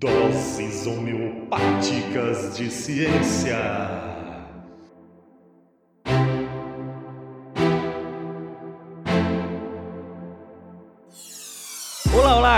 Doses 0.00 0.86
homeopáticas 0.86 2.56
de 2.56 2.70
ciência. 2.70 4.07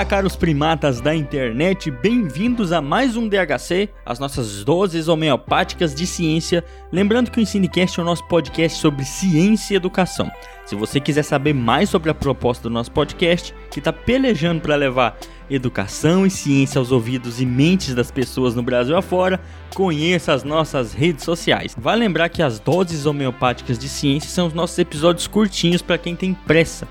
Olá, 0.01 0.07
caros 0.07 0.35
primatas 0.35 0.99
da 0.99 1.15
internet, 1.15 1.91
bem-vindos 1.91 2.73
a 2.73 2.81
mais 2.81 3.19
um 3.19 3.29
DHC, 3.29 3.91
as 4.03 4.19
nossas 4.19 4.65
doses 4.65 5.09
homeopáticas 5.09 5.95
de 5.95 6.06
ciência. 6.06 6.65
Lembrando 6.91 7.31
que 7.31 7.38
o 7.38 7.42
Ensinecast 7.42 8.01
é 8.01 8.03
o 8.03 8.06
nosso 8.06 8.27
podcast 8.27 8.78
sobre 8.78 9.05
ciência 9.05 9.74
e 9.74 9.77
educação. 9.77 10.31
Se 10.65 10.74
você 10.74 11.01
quiser 11.01 11.23
saber 11.23 11.53
mais 11.53 11.91
sobre 11.91 12.09
a 12.09 12.15
proposta 12.15 12.63
do 12.63 12.73
nosso 12.73 12.91
podcast, 12.92 13.55
que 13.71 13.78
está 13.78 13.92
pelejando 13.92 14.63
para 14.63 14.74
levar 14.74 15.19
educação 15.51 16.24
e 16.24 16.30
ciência 16.30 16.78
aos 16.78 16.91
ouvidos 16.92 17.38
e 17.38 17.45
mentes 17.45 17.95
das 17.95 18.10
pessoas 18.10 18.55
no 18.55 18.62
Brasil 18.62 18.96
afora, 18.96 19.38
conheça 19.74 20.32
as 20.32 20.42
nossas 20.42 20.95
redes 20.95 21.27
sociais. 21.27 21.77
Vale 21.77 22.01
lembrar 22.01 22.30
que 22.30 22.42
as 22.42 22.59
doses 22.59 23.05
homeopáticas 23.05 23.78
de 23.78 23.87
ciência 23.87 24.30
são 24.30 24.46
os 24.46 24.55
nossos 24.55 24.78
episódios 24.78 25.27
curtinhos 25.27 25.82
para 25.82 25.98
quem 25.98 26.16
tem 26.16 26.32
pressa. 26.32 26.88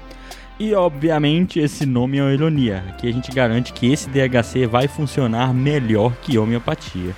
E 0.60 0.74
obviamente 0.74 1.58
esse 1.58 1.86
nome 1.86 2.18
é 2.18 2.22
uma 2.22 2.34
ironia. 2.34 2.84
Aqui 2.90 3.08
a 3.08 3.14
gente 3.14 3.32
garante 3.32 3.72
que 3.72 3.90
esse 3.90 4.10
DHC 4.10 4.68
vai 4.68 4.90
funcionar 4.90 5.54
melhor 5.54 6.14
que 6.22 6.38
homeopatia. 6.38 7.16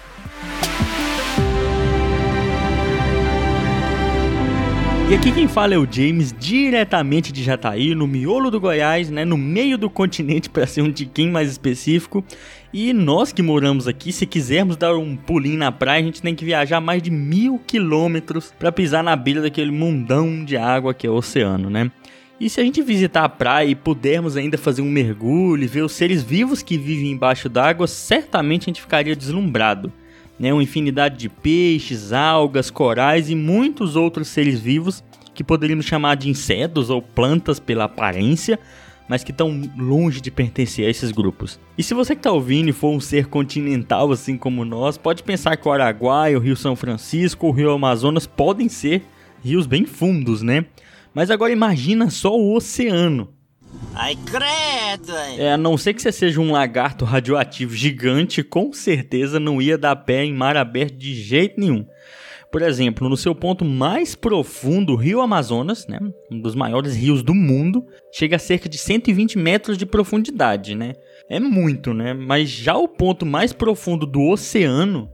E 5.09 5.15
aqui 5.15 5.31
quem 5.31 5.47
fala 5.47 5.73
é 5.73 5.77
o 5.77 5.87
James, 5.91 6.33
diretamente 6.39 7.33
de 7.33 7.43
Jataí, 7.43 7.95
no 7.95 8.05
miolo 8.05 8.51
do 8.51 8.61
Goiás, 8.61 9.09
né, 9.09 9.25
no 9.25 9.37
meio 9.37 9.75
do 9.75 9.89
continente 9.89 10.47
para 10.47 10.67
ser 10.67 10.83
um 10.83 10.91
tiquinho 10.91 11.33
mais 11.33 11.49
específico. 11.49 12.23
E 12.71 12.93
nós 12.93 13.33
que 13.33 13.41
moramos 13.41 13.87
aqui, 13.87 14.13
se 14.13 14.27
quisermos 14.27 14.77
dar 14.77 14.95
um 14.95 15.17
pulinho 15.17 15.57
na 15.57 15.71
praia, 15.71 15.99
a 15.99 16.05
gente 16.05 16.21
tem 16.21 16.35
que 16.35 16.45
viajar 16.45 16.79
mais 16.79 17.01
de 17.01 17.09
mil 17.09 17.59
quilômetros 17.65 18.53
para 18.57 18.71
pisar 18.71 19.03
na 19.03 19.15
beira 19.15 19.41
daquele 19.41 19.71
mundão 19.71 20.45
de 20.45 20.55
água 20.55 20.93
que 20.93 21.07
é 21.07 21.09
o 21.09 21.15
oceano, 21.15 21.71
né? 21.71 21.91
E 22.41 22.49
se 22.49 22.59
a 22.59 22.63
gente 22.63 22.81
visitar 22.81 23.23
a 23.23 23.29
praia 23.29 23.67
e 23.67 23.75
pudermos 23.75 24.35
ainda 24.35 24.57
fazer 24.57 24.81
um 24.81 24.89
mergulho 24.89 25.63
e 25.63 25.67
ver 25.67 25.83
os 25.83 25.91
seres 25.91 26.23
vivos 26.23 26.63
que 26.63 26.75
vivem 26.75 27.11
embaixo 27.11 27.47
d'água, 27.47 27.85
certamente 27.85 28.63
a 28.63 28.65
gente 28.65 28.81
ficaria 28.81 29.15
deslumbrado 29.15 29.93
né, 30.39 30.51
uma 30.51 30.63
infinidade 30.63 31.19
de 31.19 31.29
peixes, 31.29 32.11
algas, 32.11 32.71
corais 32.71 33.29
e 33.29 33.35
muitos 33.35 33.95
outros 33.95 34.27
seres 34.27 34.59
vivos 34.59 35.03
que 35.35 35.43
poderíamos 35.43 35.85
chamar 35.85 36.15
de 36.15 36.31
insetos 36.31 36.89
ou 36.89 36.99
plantas 36.99 37.59
pela 37.59 37.83
aparência, 37.83 38.57
mas 39.07 39.23
que 39.23 39.29
estão 39.29 39.61
longe 39.77 40.19
de 40.19 40.31
pertencer 40.31 40.87
a 40.87 40.89
esses 40.89 41.11
grupos. 41.11 41.59
E 41.77 41.83
se 41.83 41.93
você 41.93 42.15
que 42.15 42.21
está 42.21 42.31
ouvindo 42.31 42.73
for 42.73 42.89
um 42.89 42.99
ser 42.99 43.27
continental 43.27 44.11
assim 44.11 44.35
como 44.35 44.65
nós, 44.65 44.97
pode 44.97 45.21
pensar 45.21 45.57
que 45.57 45.67
o 45.67 45.71
Araguaia, 45.71 46.39
o 46.39 46.41
Rio 46.41 46.55
São 46.55 46.75
Francisco, 46.75 47.45
o 47.45 47.51
Rio 47.51 47.69
Amazonas 47.69 48.25
podem 48.25 48.67
ser 48.67 49.03
rios 49.43 49.67
bem 49.67 49.85
fundos, 49.85 50.41
né? 50.41 50.65
Mas 51.13 51.29
agora 51.29 51.51
imagina 51.51 52.09
só 52.09 52.35
o 52.37 52.55
oceano. 52.55 53.33
Ai, 53.93 54.17
credo! 54.25 55.15
É, 55.37 55.53
a 55.53 55.57
não 55.57 55.77
ser 55.77 55.93
que 55.93 56.01
você 56.01 56.11
seja 56.11 56.39
um 56.39 56.51
lagarto 56.51 57.03
radioativo 57.03 57.75
gigante, 57.75 58.43
com 58.43 58.71
certeza 58.71 59.39
não 59.39 59.61
ia 59.61 59.77
dar 59.77 59.95
pé 59.95 60.23
em 60.23 60.33
mar 60.33 60.55
aberto 60.55 60.95
de 60.95 61.13
jeito 61.13 61.59
nenhum. 61.59 61.85
Por 62.51 62.61
exemplo, 62.61 63.07
no 63.07 63.15
seu 63.15 63.33
ponto 63.33 63.63
mais 63.63 64.13
profundo, 64.13 64.93
o 64.93 64.97
Rio 64.97 65.21
Amazonas, 65.21 65.87
né, 65.87 65.99
um 66.29 66.41
dos 66.41 66.53
maiores 66.53 66.95
rios 66.95 67.23
do 67.23 67.33
mundo, 67.33 67.85
chega 68.11 68.35
a 68.35 68.39
cerca 68.39 68.67
de 68.67 68.77
120 68.77 69.37
metros 69.37 69.77
de 69.77 69.85
profundidade, 69.85 70.75
né? 70.75 70.93
É 71.29 71.39
muito, 71.39 71.93
né? 71.93 72.13
Mas 72.13 72.49
já 72.49 72.75
o 72.75 72.89
ponto 72.89 73.25
mais 73.25 73.53
profundo 73.53 74.05
do 74.05 74.21
oceano 74.21 75.09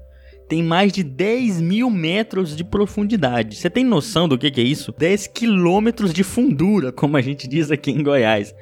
tem 0.47 0.63
mais 0.63 0.93
de 0.93 1.03
10 1.03 1.59
mil 1.61 1.89
metros 1.89 2.55
de 2.55 2.63
profundidade. 2.63 3.55
Você 3.55 3.69
tem 3.69 3.83
noção 3.83 4.27
do 4.27 4.37
que, 4.37 4.49
que 4.49 4.61
é 4.61 4.63
isso? 4.63 4.93
10 4.97 5.27
quilômetros 5.27 6.13
de 6.13 6.23
fundura, 6.23 6.91
como 6.91 7.17
a 7.17 7.21
gente 7.21 7.47
diz 7.47 7.69
aqui 7.69 7.91
em 7.91 8.01
Goiás. 8.01 8.55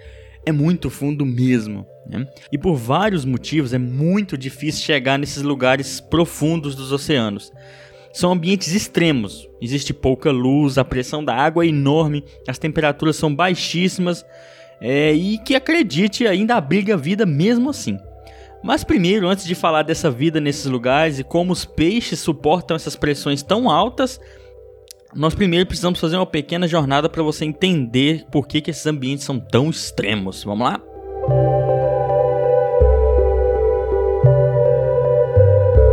É 0.46 0.52
muito 0.52 0.90
fundo 0.90 1.26
mesmo. 1.26 1.86
Né? 2.08 2.28
E 2.52 2.58
por 2.58 2.76
vários 2.76 3.26
motivos 3.26 3.74
é 3.74 3.78
muito 3.78 4.38
difícil 4.38 4.84
chegar 4.84 5.18
nesses 5.18 5.44
lugares 5.44 6.00
profundos 6.00 6.76
dos 6.76 6.92
oceanos. 6.92 7.52
São 8.14 8.32
ambientes 8.32 8.74
extremos, 8.74 9.50
existe 9.62 9.94
pouca 9.94 10.32
luz, 10.32 10.78
a 10.78 10.86
pressão 10.86 11.24
da 11.24 11.36
água 11.36 11.66
é 11.66 11.68
enorme, 11.68 12.24
as 12.48 12.58
temperaturas 12.58 13.18
são 13.18 13.36
baixíssimas 13.36 14.26
é, 14.80 15.12
e 15.14 15.38
que 15.38 15.54
acredite 15.54 16.26
ainda 16.26 16.56
abriga 16.56 16.96
vida 16.96 17.26
mesmo 17.26 17.70
assim. 17.70 17.98
Mas 18.66 18.84
primeiro, 18.84 19.28
antes 19.28 19.46
de 19.46 19.54
falar 19.54 19.84
dessa 19.84 20.10
vida 20.10 20.42
nesses 20.42 20.66
lugares 20.66 21.20
e 21.20 21.24
como 21.24 21.54
os 21.54 21.66
peixes 21.66 22.20
suportam 22.20 22.76
essas 22.76 22.96
pressões 22.96 23.44
tão 23.44 23.70
altas, 23.70 24.20
nós 25.14 25.36
primeiro 25.36 25.68
precisamos 25.68 26.00
fazer 26.00 26.16
uma 26.16 26.26
pequena 26.26 26.68
jornada 26.68 27.08
para 27.08 27.22
você 27.22 27.46
entender 27.46 28.26
por 28.32 28.48
que, 28.48 28.60
que 28.60 28.72
esses 28.72 28.88
ambientes 28.88 29.24
são 29.24 29.40
tão 29.40 29.70
extremos. 29.70 30.44
Vamos 30.44 30.68
lá? 30.68 30.82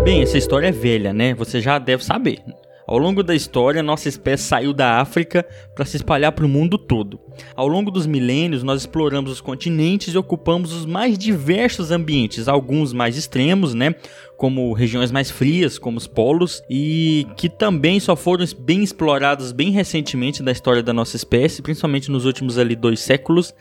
Bem, 0.03 0.22
essa 0.22 0.38
história 0.38 0.69
é 0.69 0.72
velha, 0.72 1.12
né? 1.12 1.34
Você 1.34 1.61
já 1.61 1.78
deve 1.78 2.03
saber. 2.03 2.43
Ao 2.92 2.98
longo 2.98 3.22
da 3.22 3.34
história, 3.34 3.82
nossa 3.82 4.06
espécie 4.06 4.44
saiu 4.44 4.75
da 4.75 5.00
África 5.00 5.47
para 5.75 5.86
se 5.86 5.97
espalhar 5.97 6.30
para 6.30 6.44
o 6.44 6.48
mundo 6.48 6.76
todo. 6.76 7.19
Ao 7.56 7.66
longo 7.66 7.91
dos 7.91 8.04
milênios, 8.04 8.62
nós 8.62 8.82
exploramos 8.82 9.32
os 9.32 9.41
continentes 9.41 10.12
e 10.12 10.19
ocupamos 10.19 10.75
os 10.75 10.84
mais 10.84 11.16
diversos 11.16 11.91
ambientes, 11.91 12.48
alguns 12.48 12.92
mais 12.92 13.16
extremos, 13.16 13.72
né, 13.72 13.94
como 14.36 14.75
regiões 14.75 15.10
mais 15.10 15.31
frias, 15.31 15.78
como 15.78 15.97
os 15.97 16.06
polos, 16.06 16.62
e 16.69 17.26
que 17.34 17.48
também 17.48 17.98
só 17.98 18.14
foram 18.14 18.44
bem 18.58 18.82
explorados 18.82 19.52
bem 19.52 19.70
recentemente 19.70 20.42
da 20.42 20.52
história 20.52 20.82
da 20.82 20.92
nossa 20.92 21.16
espécie, 21.16 21.62
principalmente 21.62 22.10
nos 22.10 22.26
últimos 22.26 22.58
ali 22.58 22.76
dois 22.76 23.00
séculos. 23.00 23.54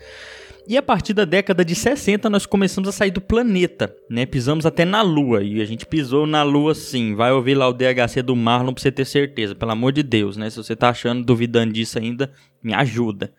E 0.66 0.76
a 0.76 0.82
partir 0.82 1.12
da 1.12 1.24
década 1.24 1.64
de 1.64 1.74
60 1.74 2.30
nós 2.30 2.46
começamos 2.46 2.88
a 2.88 2.92
sair 2.92 3.10
do 3.10 3.20
planeta, 3.20 3.94
né? 4.08 4.24
Pisamos 4.24 4.64
até 4.64 4.84
na 4.84 5.02
Lua 5.02 5.42
e 5.42 5.60
a 5.60 5.64
gente 5.64 5.84
pisou 5.84 6.26
na 6.26 6.42
Lua 6.42 6.74
sim. 6.74 7.14
Vai 7.14 7.32
ouvir 7.32 7.54
lá 7.54 7.68
o 7.68 7.72
DHC 7.72 8.22
do 8.22 8.36
Marlon 8.36 8.72
pra 8.72 8.82
você 8.82 8.92
ter 8.92 9.04
certeza, 9.04 9.54
pelo 9.54 9.72
amor 9.72 9.92
de 9.92 10.02
Deus, 10.02 10.36
né? 10.36 10.48
Se 10.48 10.56
você 10.56 10.76
tá 10.76 10.90
achando, 10.90 11.24
duvidando 11.24 11.72
disso 11.72 11.98
ainda, 11.98 12.32
me 12.62 12.72
ajuda. 12.72 13.32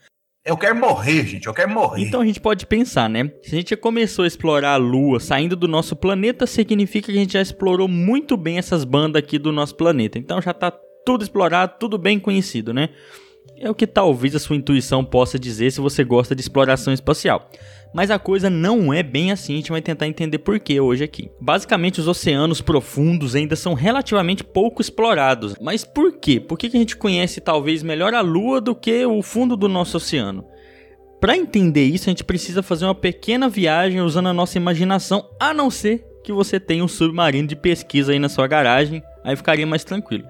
Eu 0.45 0.57
quero 0.57 0.75
morrer, 0.75 1.25
gente, 1.25 1.47
eu 1.47 1.53
quero 1.53 1.72
morrer. 1.72 2.03
Então 2.03 2.19
a 2.19 2.25
gente 2.25 2.41
pode 2.41 2.66
pensar, 2.66 3.09
né? 3.09 3.31
Se 3.41 3.56
a 3.56 3.57
gente 3.57 3.75
começou 3.78 4.25
a 4.25 4.28
explorar 4.28 4.73
a 4.73 4.78
Lua 4.78 5.17
saindo 5.22 5.56
do 5.56 5.69
nosso 5.69 5.95
planeta, 5.95 6.45
significa 6.45 7.06
que 7.06 7.17
a 7.17 7.22
gente 7.22 7.33
já 7.33 7.41
explorou 7.41 7.88
muito 7.88 8.35
bem 8.35 8.57
essas 8.57 8.83
bandas 8.83 9.23
aqui 9.23 9.39
do 9.39 9.53
nosso 9.53 9.75
planeta. 9.75 10.19
Então 10.19 10.41
já 10.41 10.53
tá 10.53 10.69
tudo 11.06 11.23
explorado, 11.23 11.75
tudo 11.79 11.97
bem 11.97 12.19
conhecido, 12.19 12.73
né? 12.73 12.89
É 13.57 13.69
o 13.69 13.75
que 13.75 13.87
talvez 13.87 14.35
a 14.35 14.39
sua 14.39 14.55
intuição 14.55 15.05
possa 15.05 15.39
dizer 15.39 15.71
se 15.71 15.79
você 15.79 16.03
gosta 16.03 16.35
de 16.35 16.41
exploração 16.41 16.93
espacial. 16.93 17.49
Mas 17.93 18.09
a 18.09 18.17
coisa 18.17 18.49
não 18.49 18.91
é 18.91 19.03
bem 19.03 19.31
assim, 19.31 19.53
a 19.53 19.55
gente 19.57 19.71
vai 19.71 19.81
tentar 19.81 20.07
entender 20.07 20.39
por 20.39 20.59
que 20.59 20.79
hoje 20.79 21.03
aqui. 21.03 21.29
Basicamente, 21.39 21.99
os 21.99 22.07
oceanos 22.07 22.59
profundos 22.59 23.35
ainda 23.35 23.55
são 23.55 23.75
relativamente 23.75 24.43
pouco 24.43 24.81
explorados. 24.81 25.55
Mas 25.61 25.83
por 25.83 26.13
quê? 26.13 26.39
Por 26.39 26.57
que 26.57 26.67
a 26.67 26.71
gente 26.71 26.97
conhece 26.97 27.39
talvez 27.39 27.83
melhor 27.83 28.13
a 28.13 28.21
Lua 28.21 28.59
do 28.59 28.73
que 28.73 29.05
o 29.05 29.21
fundo 29.21 29.55
do 29.55 29.69
nosso 29.69 29.97
oceano? 29.97 30.43
Para 31.21 31.37
entender 31.37 31.85
isso, 31.85 32.09
a 32.09 32.11
gente 32.11 32.23
precisa 32.23 32.63
fazer 32.63 32.85
uma 32.85 32.95
pequena 32.95 33.47
viagem 33.47 34.01
usando 34.01 34.27
a 34.27 34.33
nossa 34.33 34.57
imaginação, 34.57 35.29
a 35.39 35.53
não 35.53 35.69
ser 35.69 36.03
que 36.23 36.33
você 36.33 36.59
tenha 36.59 36.83
um 36.83 36.87
submarino 36.87 37.47
de 37.47 37.55
pesquisa 37.55 38.11
aí 38.11 38.19
na 38.19 38.27
sua 38.27 38.47
garagem, 38.47 39.03
aí 39.23 39.35
ficaria 39.35 39.67
mais 39.67 39.83
tranquilo. 39.83 40.25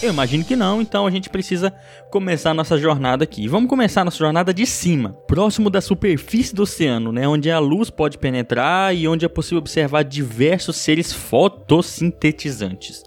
Eu 0.00 0.10
imagino 0.10 0.44
que 0.44 0.54
não, 0.54 0.80
então 0.80 1.08
a 1.08 1.10
gente 1.10 1.28
precisa 1.28 1.72
começar 2.08 2.54
nossa 2.54 2.78
jornada 2.78 3.24
aqui. 3.24 3.48
Vamos 3.48 3.68
começar 3.68 4.04
nossa 4.04 4.16
jornada 4.16 4.54
de 4.54 4.64
cima, 4.64 5.12
próximo 5.26 5.68
da 5.68 5.80
superfície 5.80 6.54
do 6.54 6.62
oceano, 6.62 7.10
né, 7.10 7.26
onde 7.26 7.50
a 7.50 7.58
luz 7.58 7.90
pode 7.90 8.16
penetrar 8.16 8.94
e 8.94 9.08
onde 9.08 9.24
é 9.24 9.28
possível 9.28 9.58
observar 9.58 10.04
diversos 10.04 10.76
seres 10.76 11.12
fotossintetizantes. 11.12 13.02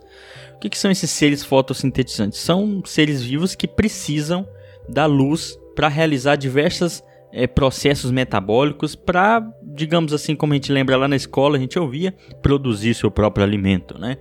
O 0.54 0.60
que, 0.60 0.70
que 0.70 0.78
são 0.78 0.92
esses 0.92 1.10
seres 1.10 1.46
fotossintetizantes? 1.46 2.40
São 2.40 2.84
seres 2.86 3.24
vivos 3.24 3.56
que 3.56 3.70
precisam 3.70 4.46
da 4.90 5.06
luz 5.06 5.58
para 5.74 5.88
realizar 5.88 6.36
diversos 6.36 7.02
é, 7.32 7.48
processos 7.48 8.12
metabólicos 8.12 8.96
para, 8.96 9.42
digamos 9.64 10.12
assim, 10.12 10.36
como 10.36 10.52
a 10.52 10.58
gente 10.58 10.74
lembra 10.74 10.98
lá 10.98 11.08
na 11.08 11.16
escola, 11.16 11.56
a 11.56 11.60
gente 11.60 11.80
ouvia, 11.80 12.14
produzir 12.42 12.94
seu 12.94 13.10
próprio 13.10 13.46
alimento, 13.46 13.98
né? 13.98 14.18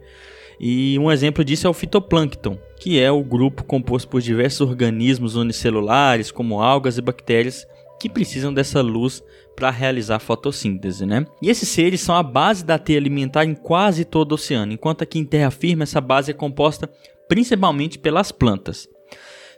E 0.62 0.98
um 0.98 1.10
exemplo 1.10 1.42
disso 1.42 1.66
é 1.66 1.70
o 1.70 1.74
fitoplâncton, 1.74 2.58
que 2.78 3.00
é 3.00 3.10
o 3.10 3.24
grupo 3.24 3.64
composto 3.64 4.06
por 4.10 4.20
diversos 4.20 4.60
organismos 4.60 5.34
unicelulares, 5.34 6.30
como 6.30 6.60
algas 6.60 6.98
e 6.98 7.00
bactérias, 7.00 7.66
que 7.98 8.10
precisam 8.10 8.52
dessa 8.52 8.82
luz 8.82 9.24
para 9.56 9.70
realizar 9.70 10.18
fotossíntese, 10.18 11.06
né? 11.06 11.26
E 11.40 11.48
esses 11.48 11.68
seres 11.68 12.02
são 12.02 12.14
a 12.14 12.22
base 12.22 12.62
da 12.62 12.78
teia 12.78 12.98
alimentar 12.98 13.46
em 13.46 13.54
quase 13.54 14.04
todo 14.04 14.32
o 14.32 14.34
oceano, 14.34 14.72
enquanto 14.72 15.02
aqui 15.02 15.18
em 15.18 15.24
terra 15.24 15.50
firme 15.50 15.82
essa 15.82 16.00
base 16.00 16.30
é 16.30 16.34
composta 16.34 16.90
principalmente 17.26 17.98
pelas 17.98 18.30
plantas. 18.30 18.86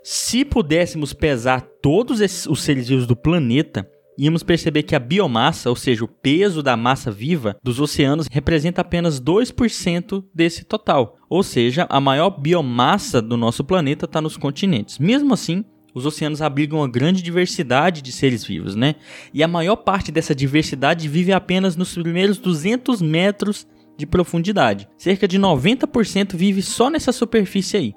Se 0.05 0.45
pudéssemos 0.45 1.13
pesar 1.13 1.63
todos 1.81 2.21
esses, 2.21 2.47
os 2.47 2.63
seres 2.63 2.89
vivos 2.89 3.07
do 3.07 3.17
planeta, 3.17 3.89
íamos 4.19 4.43
perceber 4.43 4.83
que 4.83 4.95
a 4.95 4.99
biomassa, 4.99 5.71
ou 5.71 5.77
seja, 5.77 6.05
o 6.05 6.09
peso 6.09 6.63
da 6.63 6.77
massa 6.77 7.11
viva 7.11 7.57
dos 7.63 7.81
oceanos, 7.81 8.27
representa 8.31 8.81
apenas 8.81 9.21
2% 9.21 10.25
desse 10.35 10.65
total. 10.65 11.17
Ou 11.29 11.43
seja, 11.43 11.87
a 11.89 12.01
maior 12.01 12.31
biomassa 12.31 13.23
do 13.23 13.37
nosso 13.37 13.65
planeta 13.65 14.05
está 14.05 14.21
nos 14.21 14.37
continentes. 14.37 14.99
Mesmo 14.99 15.35
assim, 15.35 15.65
os 15.95 16.07
oceanos 16.07 16.41
abrigam 16.41 16.79
uma 16.79 16.89
grande 16.89 17.23
diversidade 17.23 18.01
de 18.03 18.13
seres 18.13 18.45
vivos, 18.45 18.75
né? 18.75 18.95
E 19.33 19.43
a 19.43 19.49
maior 19.49 19.77
parte 19.77 20.11
dessa 20.11 20.35
diversidade 20.35 21.09
vive 21.09 21.33
apenas 21.33 21.77
nos 21.77 21.95
primeiros 21.95 22.39
200 22.39 23.03
metros 23.03 23.67
de 23.97 24.07
profundidade. 24.07 24.89
Cerca 24.97 25.29
de 25.29 25.39
90% 25.39 26.35
vive 26.35 26.63
só 26.63 26.89
nessa 26.89 27.13
superfície 27.13 27.77
aí. 27.77 27.95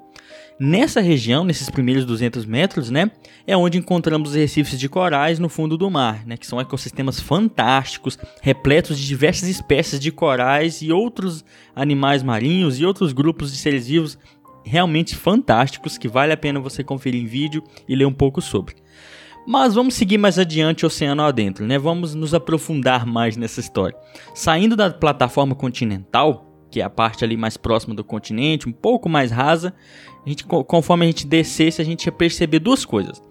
Nessa 0.58 1.00
região, 1.00 1.44
nesses 1.44 1.68
primeiros 1.68 2.06
200 2.06 2.46
metros, 2.46 2.90
né, 2.90 3.10
é 3.46 3.54
onde 3.56 3.76
encontramos 3.76 4.30
os 4.30 4.34
recifes 4.34 4.78
de 4.78 4.88
corais 4.88 5.38
no 5.38 5.48
fundo 5.48 5.76
do 5.76 5.90
mar, 5.90 6.26
né, 6.26 6.36
que 6.36 6.46
são 6.46 6.60
ecossistemas 6.60 7.20
fantásticos, 7.20 8.18
repletos 8.40 8.98
de 8.98 9.06
diversas 9.06 9.48
espécies 9.48 10.00
de 10.00 10.10
corais 10.10 10.80
e 10.80 10.90
outros 10.90 11.44
animais 11.74 12.22
marinhos 12.22 12.80
e 12.80 12.86
outros 12.86 13.12
grupos 13.12 13.52
de 13.52 13.58
seres 13.58 13.86
vivos 13.86 14.18
realmente 14.64 15.14
fantásticos 15.14 15.98
que 15.98 16.08
vale 16.08 16.32
a 16.32 16.36
pena 16.36 16.58
você 16.58 16.82
conferir 16.82 17.22
em 17.22 17.26
vídeo 17.26 17.62
e 17.88 17.94
ler 17.94 18.06
um 18.06 18.12
pouco 18.12 18.40
sobre. 18.40 18.74
Mas 19.46 19.74
vamos 19.74 19.94
seguir 19.94 20.18
mais 20.18 20.40
adiante 20.40 20.84
oceano 20.84 21.22
adentro, 21.22 21.64
né? 21.64 21.78
Vamos 21.78 22.16
nos 22.16 22.34
aprofundar 22.34 23.06
mais 23.06 23.36
nessa 23.36 23.60
história. 23.60 23.96
Saindo 24.34 24.74
da 24.74 24.90
plataforma 24.90 25.54
continental, 25.54 26.55
que 26.76 26.80
é 26.82 26.84
a 26.84 26.90
parte 26.90 27.24
ali 27.24 27.38
mais 27.38 27.56
próxima 27.56 27.94
do 27.94 28.04
continente, 28.04 28.68
um 28.68 28.72
pouco 28.72 29.08
mais 29.08 29.30
rasa, 29.30 29.72
a 30.26 30.28
gente, 30.28 30.44
conforme 30.44 31.06
a 31.06 31.08
gente 31.08 31.26
descesse, 31.26 31.80
a 31.80 31.84
gente 31.84 32.04
ia 32.04 32.12
perceber 32.12 32.58
duas 32.58 32.84
coisas. 32.84 33.22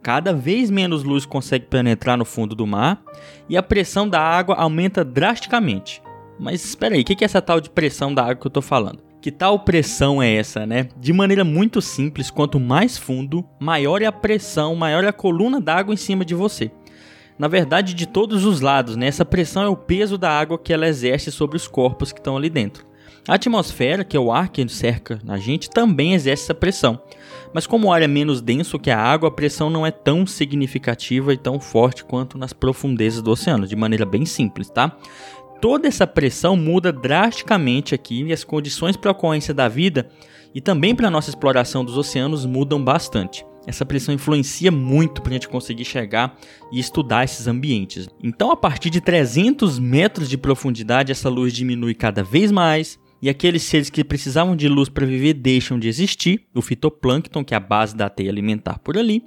Cada 0.00 0.32
vez 0.32 0.70
menos 0.70 1.02
luz 1.02 1.26
consegue 1.26 1.66
penetrar 1.66 2.16
no 2.16 2.24
fundo 2.24 2.54
do 2.54 2.64
mar 2.64 3.02
e 3.48 3.56
a 3.56 3.62
pressão 3.62 4.08
da 4.08 4.20
água 4.20 4.54
aumenta 4.54 5.04
drasticamente. 5.04 6.00
Mas 6.38 6.64
espera 6.64 6.94
aí, 6.94 7.00
o 7.00 7.04
que 7.04 7.24
é 7.24 7.24
essa 7.24 7.42
tal 7.42 7.60
de 7.60 7.70
pressão 7.70 8.14
da 8.14 8.22
água 8.22 8.36
que 8.36 8.46
eu 8.46 8.50
estou 8.50 8.62
falando? 8.62 9.02
Que 9.20 9.32
tal 9.32 9.58
pressão 9.58 10.22
é 10.22 10.32
essa, 10.32 10.64
né? 10.64 10.88
De 10.96 11.12
maneira 11.12 11.42
muito 11.42 11.82
simples, 11.82 12.30
quanto 12.30 12.60
mais 12.60 12.96
fundo, 12.96 13.44
maior 13.58 14.00
é 14.00 14.06
a 14.06 14.12
pressão, 14.12 14.76
maior 14.76 15.02
é 15.02 15.08
a 15.08 15.12
coluna 15.12 15.60
d'água 15.60 15.92
em 15.92 15.96
cima 15.96 16.24
de 16.24 16.36
você. 16.36 16.70
Na 17.38 17.48
verdade, 17.48 17.94
de 17.94 18.06
todos 18.06 18.44
os 18.44 18.60
lados, 18.60 18.94
né? 18.94 19.06
Essa 19.06 19.24
pressão 19.24 19.64
é 19.64 19.68
o 19.68 19.76
peso 19.76 20.16
da 20.16 20.30
água 20.30 20.58
que 20.58 20.72
ela 20.72 20.86
exerce 20.86 21.32
sobre 21.32 21.56
os 21.56 21.66
corpos 21.66 22.12
que 22.12 22.20
estão 22.20 22.36
ali 22.36 22.48
dentro. 22.48 22.91
A 23.26 23.34
atmosfera, 23.34 24.02
que 24.02 24.16
é 24.16 24.20
o 24.20 24.32
ar 24.32 24.48
que 24.48 24.66
cerca 24.68 25.20
a 25.28 25.38
gente, 25.38 25.70
também 25.70 26.12
exerce 26.12 26.44
essa 26.44 26.54
pressão. 26.54 27.00
Mas 27.54 27.66
como 27.66 27.86
o 27.88 27.92
ar 27.92 28.02
é 28.02 28.08
menos 28.08 28.40
denso 28.40 28.78
que 28.78 28.90
a 28.90 28.98
água, 28.98 29.28
a 29.28 29.32
pressão 29.32 29.70
não 29.70 29.86
é 29.86 29.92
tão 29.92 30.26
significativa 30.26 31.32
e 31.32 31.36
tão 31.36 31.60
forte 31.60 32.04
quanto 32.04 32.36
nas 32.36 32.52
profundezas 32.52 33.22
do 33.22 33.30
oceano, 33.30 33.66
de 33.66 33.76
maneira 33.76 34.04
bem 34.04 34.26
simples, 34.26 34.68
tá? 34.68 34.96
Toda 35.60 35.86
essa 35.86 36.06
pressão 36.06 36.56
muda 36.56 36.92
drasticamente 36.92 37.94
aqui 37.94 38.24
e 38.24 38.32
as 38.32 38.42
condições 38.42 38.96
para 38.96 39.10
a 39.10 39.12
ocorrência 39.12 39.54
da 39.54 39.68
vida 39.68 40.08
e 40.52 40.60
também 40.60 40.92
para 40.92 41.06
a 41.06 41.10
nossa 41.10 41.30
exploração 41.30 41.84
dos 41.84 41.96
oceanos 41.96 42.44
mudam 42.44 42.82
bastante. 42.82 43.46
Essa 43.64 43.86
pressão 43.86 44.12
influencia 44.12 44.72
muito 44.72 45.22
para 45.22 45.30
a 45.30 45.32
gente 45.34 45.48
conseguir 45.48 45.84
chegar 45.84 46.36
e 46.72 46.80
estudar 46.80 47.22
esses 47.22 47.46
ambientes. 47.46 48.08
Então, 48.20 48.50
a 48.50 48.56
partir 48.56 48.90
de 48.90 49.00
300 49.00 49.78
metros 49.78 50.28
de 50.28 50.36
profundidade, 50.36 51.12
essa 51.12 51.28
luz 51.28 51.52
diminui 51.52 51.94
cada 51.94 52.24
vez 52.24 52.50
mais, 52.50 52.98
e 53.22 53.30
aqueles 53.30 53.62
seres 53.62 53.88
que 53.88 54.02
precisavam 54.02 54.56
de 54.56 54.68
luz 54.68 54.88
para 54.88 55.06
viver 55.06 55.34
deixam 55.34 55.78
de 55.78 55.86
existir, 55.86 56.44
o 56.52 56.60
fitoplâncton, 56.60 57.44
que 57.44 57.54
é 57.54 57.56
a 57.56 57.60
base 57.60 57.96
da 57.96 58.10
teia 58.10 58.28
alimentar 58.28 58.80
por 58.80 58.98
ali. 58.98 59.22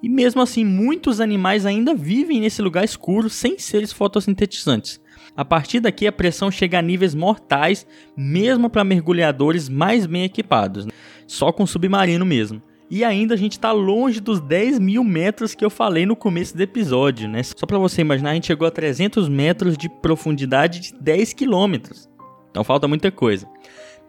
E 0.00 0.08
mesmo 0.08 0.40
assim, 0.40 0.64
muitos 0.64 1.20
animais 1.20 1.66
ainda 1.66 1.94
vivem 1.94 2.40
nesse 2.40 2.62
lugar 2.62 2.84
escuro 2.84 3.28
sem 3.28 3.58
seres 3.58 3.92
fotossintetizantes. 3.92 5.00
A 5.36 5.44
partir 5.44 5.80
daqui, 5.80 6.06
a 6.06 6.12
pressão 6.12 6.48
chega 6.48 6.78
a 6.78 6.82
níveis 6.82 7.12
mortais, 7.12 7.84
mesmo 8.16 8.70
para 8.70 8.84
mergulhadores 8.84 9.68
mais 9.68 10.06
bem 10.06 10.22
equipados, 10.22 10.86
né? 10.86 10.92
só 11.26 11.50
com 11.50 11.66
submarino 11.66 12.24
mesmo. 12.24 12.62
E 12.88 13.02
ainda 13.02 13.34
a 13.34 13.36
gente 13.36 13.52
está 13.52 13.72
longe 13.72 14.20
dos 14.20 14.40
10 14.40 14.78
mil 14.78 15.02
metros 15.02 15.54
que 15.54 15.64
eu 15.64 15.70
falei 15.70 16.06
no 16.06 16.14
começo 16.14 16.56
do 16.56 16.62
episódio, 16.62 17.28
né? 17.28 17.42
Só 17.42 17.66
para 17.66 17.78
você 17.78 18.02
imaginar, 18.02 18.30
a 18.30 18.34
gente 18.34 18.46
chegou 18.46 18.68
a 18.68 18.70
300 18.70 19.28
metros 19.28 19.76
de 19.76 19.88
profundidade 19.88 20.80
de 20.80 20.94
10 21.00 21.32
quilômetros. 21.32 22.08
Então 22.54 22.62
falta 22.62 22.86
muita 22.86 23.10
coisa. 23.10 23.48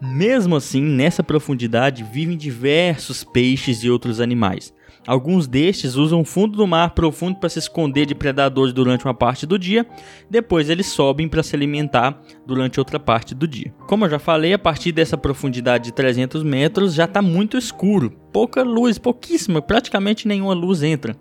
Mesmo 0.00 0.54
assim, 0.54 0.80
nessa 0.80 1.20
profundidade 1.20 2.04
vivem 2.04 2.36
diversos 2.36 3.24
peixes 3.24 3.82
e 3.82 3.90
outros 3.90 4.20
animais. 4.20 4.72
Alguns 5.04 5.48
destes 5.48 5.96
usam 5.96 6.20
o 6.20 6.24
fundo 6.24 6.56
do 6.56 6.64
mar 6.64 6.90
profundo 6.90 7.40
para 7.40 7.48
se 7.48 7.58
esconder 7.58 8.06
de 8.06 8.14
predadores 8.14 8.72
durante 8.72 9.04
uma 9.04 9.14
parte 9.14 9.46
do 9.46 9.58
dia, 9.58 9.84
depois 10.30 10.70
eles 10.70 10.86
sobem 10.86 11.28
para 11.28 11.42
se 11.42 11.56
alimentar 11.56 12.20
durante 12.46 12.78
outra 12.78 13.00
parte 13.00 13.34
do 13.34 13.48
dia. 13.48 13.74
Como 13.88 14.04
eu 14.04 14.10
já 14.10 14.18
falei, 14.20 14.52
a 14.52 14.58
partir 14.58 14.92
dessa 14.92 15.16
profundidade 15.16 15.86
de 15.86 15.92
300 15.92 16.44
metros 16.44 16.94
já 16.94 17.06
está 17.06 17.20
muito 17.20 17.58
escuro, 17.58 18.10
pouca 18.32 18.62
luz, 18.62 18.98
pouquíssima, 18.98 19.60
praticamente 19.60 20.28
nenhuma 20.28 20.54
luz 20.54 20.84
entra. 20.84 21.16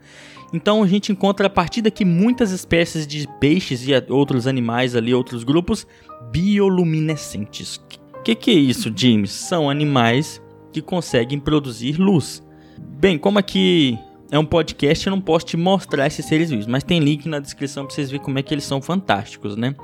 Então 0.56 0.82
a 0.82 0.88
gente 0.88 1.12
encontra 1.12 1.48
a 1.48 1.50
partir 1.50 1.82
daqui 1.82 2.06
muitas 2.06 2.52
espécies 2.52 3.06
de 3.06 3.28
peixes 3.42 3.86
e 3.86 3.92
outros 4.10 4.48
animais 4.48 4.96
ali, 4.96 5.14
outros 5.14 5.44
grupos 5.44 5.86
bioluminescentes. 6.32 7.76
O 8.18 8.24
que, 8.24 8.34
que 8.34 8.52
é 8.52 8.54
isso, 8.54 8.90
James? 8.96 9.32
São 9.32 9.70
animais 9.70 10.42
que 10.72 10.82
conseguem 10.82 11.40
produzir 11.40 12.00
luz. 12.00 12.42
Bem, 12.80 13.18
como 13.18 13.38
aqui 13.38 14.00
é 14.32 14.40
um 14.40 14.46
podcast, 14.46 15.06
eu 15.06 15.12
não 15.12 15.20
posso 15.20 15.46
te 15.46 15.58
mostrar 15.58 16.08
esses 16.08 16.26
seres 16.26 16.50
vivos, 16.50 16.68
mas 16.68 16.86
tem 16.86 17.02
link 17.02 17.28
na 17.28 17.40
descrição 17.40 17.86
para 17.86 17.94
vocês 17.94 18.10
verem 18.10 18.24
como 18.24 18.40
é 18.40 18.42
que 18.42 18.54
eles 18.54 18.64
são 18.64 18.82
fantásticos, 18.82 19.58
né? 19.58 19.76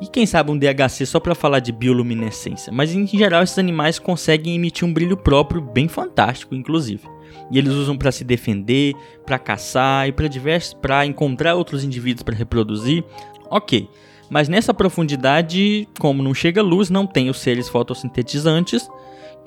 E 0.00 0.06
quem 0.06 0.24
sabe 0.24 0.50
um 0.50 0.58
DHC 0.58 1.04
só 1.04 1.20
para 1.20 1.34
falar 1.34 1.58
de 1.58 1.70
bioluminescência, 1.70 2.72
mas 2.72 2.94
em 2.94 3.06
geral 3.06 3.42
esses 3.42 3.58
animais 3.58 3.98
conseguem 3.98 4.54
emitir 4.54 4.88
um 4.88 4.92
brilho 4.92 5.18
próprio 5.18 5.60
bem 5.60 5.86
fantástico, 5.86 6.54
inclusive. 6.54 7.02
E 7.50 7.58
eles 7.58 7.72
usam 7.72 7.96
para 7.96 8.12
se 8.12 8.24
defender, 8.24 8.94
para 9.24 9.38
caçar 9.38 10.08
e 10.08 10.12
para 10.12 10.28
diversos, 10.28 10.74
para 10.74 11.06
encontrar 11.06 11.54
outros 11.54 11.84
indivíduos 11.84 12.22
para 12.22 12.34
reproduzir. 12.34 13.04
OK. 13.50 13.88
Mas 14.30 14.48
nessa 14.48 14.74
profundidade, 14.74 15.88
como 15.98 16.22
não 16.22 16.34
chega 16.34 16.62
luz, 16.62 16.90
não 16.90 17.06
tem 17.06 17.30
os 17.30 17.38
seres 17.38 17.68
fotossintetizantes, 17.68 18.88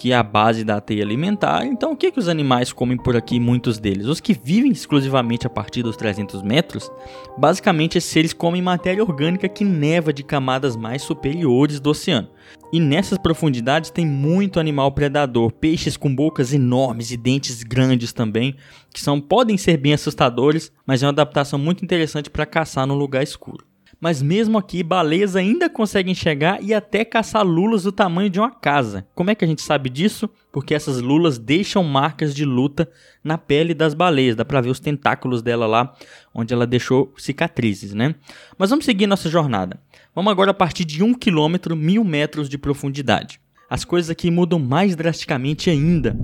que 0.01 0.11
é 0.11 0.15
a 0.15 0.23
base 0.23 0.63
da 0.63 0.81
teia 0.81 1.03
alimentar. 1.03 1.63
Então, 1.63 1.91
o 1.91 1.95
que, 1.95 2.11
que 2.11 2.17
os 2.17 2.27
animais 2.27 2.73
comem 2.73 2.97
por 2.97 3.15
aqui, 3.15 3.39
muitos 3.39 3.77
deles? 3.77 4.07
Os 4.07 4.19
que 4.19 4.33
vivem 4.33 4.71
exclusivamente 4.71 5.45
a 5.45 5.49
partir 5.49 5.83
dos 5.83 5.95
300 5.95 6.41
metros, 6.41 6.91
basicamente 7.37 7.99
esses 7.99 8.09
seres 8.09 8.33
comem 8.33 8.63
matéria 8.63 9.03
orgânica 9.03 9.47
que 9.47 9.63
neva 9.63 10.11
de 10.11 10.23
camadas 10.23 10.75
mais 10.75 11.03
superiores 11.03 11.79
do 11.79 11.91
oceano. 11.91 12.29
E 12.73 12.79
nessas 12.79 13.19
profundidades 13.19 13.91
tem 13.91 14.03
muito 14.03 14.59
animal 14.59 14.91
predador, 14.91 15.51
peixes 15.51 15.95
com 15.95 16.15
bocas 16.15 16.51
enormes 16.51 17.11
e 17.11 17.17
dentes 17.17 17.61
grandes 17.61 18.11
também, 18.11 18.55
que 18.91 18.99
são 18.99 19.21
podem 19.21 19.55
ser 19.55 19.77
bem 19.77 19.93
assustadores, 19.93 20.71
mas 20.83 21.03
é 21.03 21.05
uma 21.05 21.11
adaptação 21.11 21.59
muito 21.59 21.85
interessante 21.85 22.27
para 22.27 22.47
caçar 22.47 22.87
no 22.87 22.95
lugar 22.95 23.21
escuro 23.21 23.70
mas 24.01 24.19
mesmo 24.19 24.57
aqui 24.57 24.81
baleias 24.81 25.35
ainda 25.35 25.69
conseguem 25.69 26.15
chegar 26.15 26.61
e 26.61 26.73
até 26.73 27.05
caçar 27.05 27.45
lulas 27.45 27.83
do 27.83 27.91
tamanho 27.91 28.31
de 28.31 28.39
uma 28.39 28.49
casa. 28.49 29.05
Como 29.13 29.29
é 29.29 29.35
que 29.35 29.45
a 29.45 29.47
gente 29.47 29.61
sabe 29.61 29.91
disso? 29.91 30.27
Porque 30.51 30.73
essas 30.73 30.99
lulas 30.99 31.37
deixam 31.37 31.83
marcas 31.83 32.33
de 32.33 32.43
luta 32.43 32.89
na 33.23 33.37
pele 33.37 33.75
das 33.75 33.93
baleias, 33.93 34.35
dá 34.35 34.43
pra 34.43 34.59
ver 34.59 34.71
os 34.71 34.79
tentáculos 34.79 35.43
dela 35.43 35.67
lá, 35.67 35.93
onde 36.33 36.51
ela 36.51 36.65
deixou 36.65 37.13
cicatrizes, 37.15 37.93
né? 37.93 38.15
Mas 38.57 38.71
vamos 38.71 38.85
seguir 38.85 39.05
nossa 39.05 39.29
jornada. 39.29 39.79
Vamos 40.15 40.31
agora 40.31 40.49
a 40.49 40.55
partir 40.55 40.83
de 40.83 41.03
1 41.03 41.13
km, 41.13 41.75
1000 41.77 42.03
metros 42.03 42.49
de 42.49 42.57
profundidade. 42.57 43.39
As 43.69 43.85
coisas 43.85 44.09
aqui 44.09 44.31
mudam 44.31 44.57
mais 44.57 44.95
drasticamente 44.95 45.69
ainda. 45.69 46.17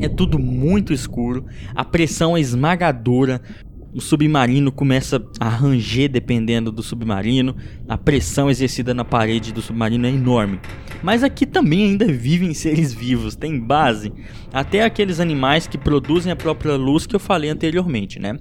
É 0.00 0.08
tudo 0.08 0.38
muito 0.38 0.92
escuro, 0.92 1.46
a 1.74 1.84
pressão 1.84 2.36
é 2.36 2.40
esmagadora, 2.40 3.40
o 3.92 4.00
submarino 4.00 4.72
começa 4.72 5.22
a 5.38 5.48
ranger 5.48 6.08
dependendo 6.08 6.72
do 6.72 6.82
submarino, 6.82 7.54
a 7.86 7.98
pressão 7.98 8.48
exercida 8.48 8.94
na 8.94 9.04
parede 9.04 9.52
do 9.52 9.60
submarino 9.60 10.06
é 10.06 10.10
enorme. 10.10 10.60
Mas 11.02 11.22
aqui 11.22 11.44
também 11.44 11.84
ainda 11.84 12.06
vivem 12.06 12.54
seres 12.54 12.92
vivos, 12.92 13.36
tem 13.36 13.60
base, 13.60 14.12
até 14.52 14.82
aqueles 14.82 15.20
animais 15.20 15.66
que 15.66 15.76
produzem 15.76 16.32
a 16.32 16.36
própria 16.36 16.74
luz 16.74 17.06
que 17.06 17.14
eu 17.14 17.20
falei 17.20 17.50
anteriormente, 17.50 18.18
né? 18.18 18.38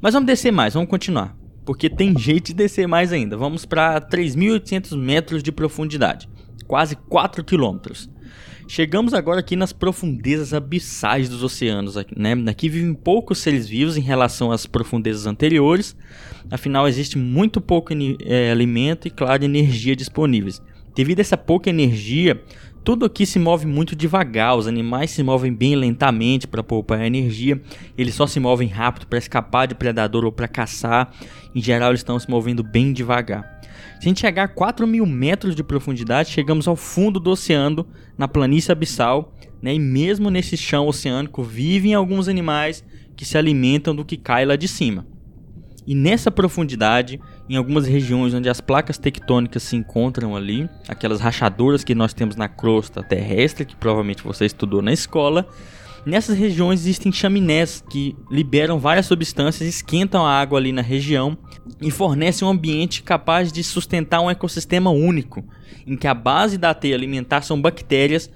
Mas 0.00 0.14
vamos 0.14 0.26
descer 0.26 0.50
mais, 0.50 0.72
vamos 0.72 0.88
continuar, 0.88 1.36
porque 1.66 1.90
tem 1.90 2.16
jeito 2.18 2.46
de 2.46 2.54
descer 2.54 2.88
mais 2.88 3.12
ainda. 3.12 3.36
Vamos 3.36 3.66
para 3.66 4.00
3.800 4.00 4.96
metros 4.96 5.42
de 5.42 5.52
profundidade, 5.52 6.26
quase 6.66 6.96
4 6.96 7.44
quilômetros. 7.44 8.08
Chegamos 8.72 9.12
agora 9.14 9.40
aqui 9.40 9.56
nas 9.56 9.72
profundezas 9.72 10.54
abissais 10.54 11.28
dos 11.28 11.42
oceanos. 11.42 11.96
Né? 12.16 12.34
Aqui 12.46 12.68
vivem 12.68 12.94
poucos 12.94 13.38
seres 13.38 13.68
vivos 13.68 13.96
em 13.96 14.00
relação 14.00 14.52
às 14.52 14.64
profundezas 14.64 15.26
anteriores. 15.26 15.96
Afinal, 16.48 16.86
existe 16.86 17.18
muito 17.18 17.60
pouco 17.60 17.92
é, 18.24 18.48
alimento 18.48 19.08
e, 19.08 19.10
claro, 19.10 19.44
energia 19.44 19.96
disponíveis. 19.96 20.62
Devido 20.94 21.18
a 21.18 21.22
essa 21.22 21.36
pouca 21.36 21.68
energia, 21.68 22.40
Tudo 22.82 23.04
aqui 23.04 23.26
se 23.26 23.38
move 23.38 23.66
muito 23.66 23.94
devagar, 23.94 24.56
os 24.56 24.66
animais 24.66 25.10
se 25.10 25.22
movem 25.22 25.52
bem 25.52 25.76
lentamente 25.76 26.46
para 26.46 26.62
poupar 26.62 27.04
energia, 27.04 27.60
eles 27.96 28.14
só 28.14 28.26
se 28.26 28.40
movem 28.40 28.68
rápido 28.68 29.06
para 29.06 29.18
escapar 29.18 29.66
de 29.66 29.74
predador 29.74 30.24
ou 30.24 30.32
para 30.32 30.48
caçar. 30.48 31.12
Em 31.54 31.60
geral, 31.60 31.90
eles 31.90 32.00
estão 32.00 32.18
se 32.18 32.30
movendo 32.30 32.62
bem 32.62 32.92
devagar. 32.92 33.60
Se 34.00 34.06
a 34.06 34.08
gente 34.08 34.20
chegar 34.20 34.44
a 34.44 34.48
4 34.48 34.86
mil 34.86 35.04
metros 35.04 35.54
de 35.54 35.62
profundidade, 35.62 36.30
chegamos 36.30 36.66
ao 36.66 36.74
fundo 36.74 37.20
do 37.20 37.30
oceano, 37.30 37.86
na 38.16 38.26
planície 38.26 38.72
abissal, 38.72 39.34
né? 39.60 39.74
e 39.74 39.78
mesmo 39.78 40.30
nesse 40.30 40.56
chão 40.56 40.86
oceânico 40.86 41.42
vivem 41.42 41.92
alguns 41.92 42.28
animais 42.28 42.82
que 43.14 43.26
se 43.26 43.36
alimentam 43.36 43.94
do 43.94 44.06
que 44.06 44.16
cai 44.16 44.46
lá 44.46 44.56
de 44.56 44.66
cima. 44.66 45.06
E 45.86 45.94
nessa 45.94 46.30
profundidade, 46.30 47.20
em 47.50 47.56
algumas 47.56 47.84
regiões 47.84 48.32
onde 48.32 48.48
as 48.48 48.60
placas 48.60 48.96
tectônicas 48.96 49.64
se 49.64 49.74
encontram 49.74 50.36
ali, 50.36 50.70
aquelas 50.86 51.20
rachaduras 51.20 51.82
que 51.82 51.96
nós 51.96 52.14
temos 52.14 52.36
na 52.36 52.46
crosta 52.46 53.02
terrestre, 53.02 53.64
que 53.64 53.74
provavelmente 53.74 54.22
você 54.22 54.46
estudou 54.46 54.80
na 54.80 54.92
escola, 54.92 55.48
nessas 56.06 56.38
regiões 56.38 56.78
existem 56.78 57.10
chaminés 57.10 57.82
que 57.90 58.16
liberam 58.30 58.78
várias 58.78 59.06
substâncias, 59.06 59.68
esquentam 59.68 60.24
a 60.24 60.30
água 60.30 60.60
ali 60.60 60.70
na 60.70 60.80
região 60.80 61.36
e 61.82 61.90
fornecem 61.90 62.46
um 62.46 62.50
ambiente 62.52 63.02
capaz 63.02 63.50
de 63.50 63.64
sustentar 63.64 64.20
um 64.20 64.30
ecossistema 64.30 64.90
único, 64.90 65.44
em 65.84 65.96
que 65.96 66.06
a 66.06 66.14
base 66.14 66.56
da 66.56 66.72
teia 66.72 66.94
alimentar 66.94 67.42
são 67.42 67.60
bactérias 67.60 68.30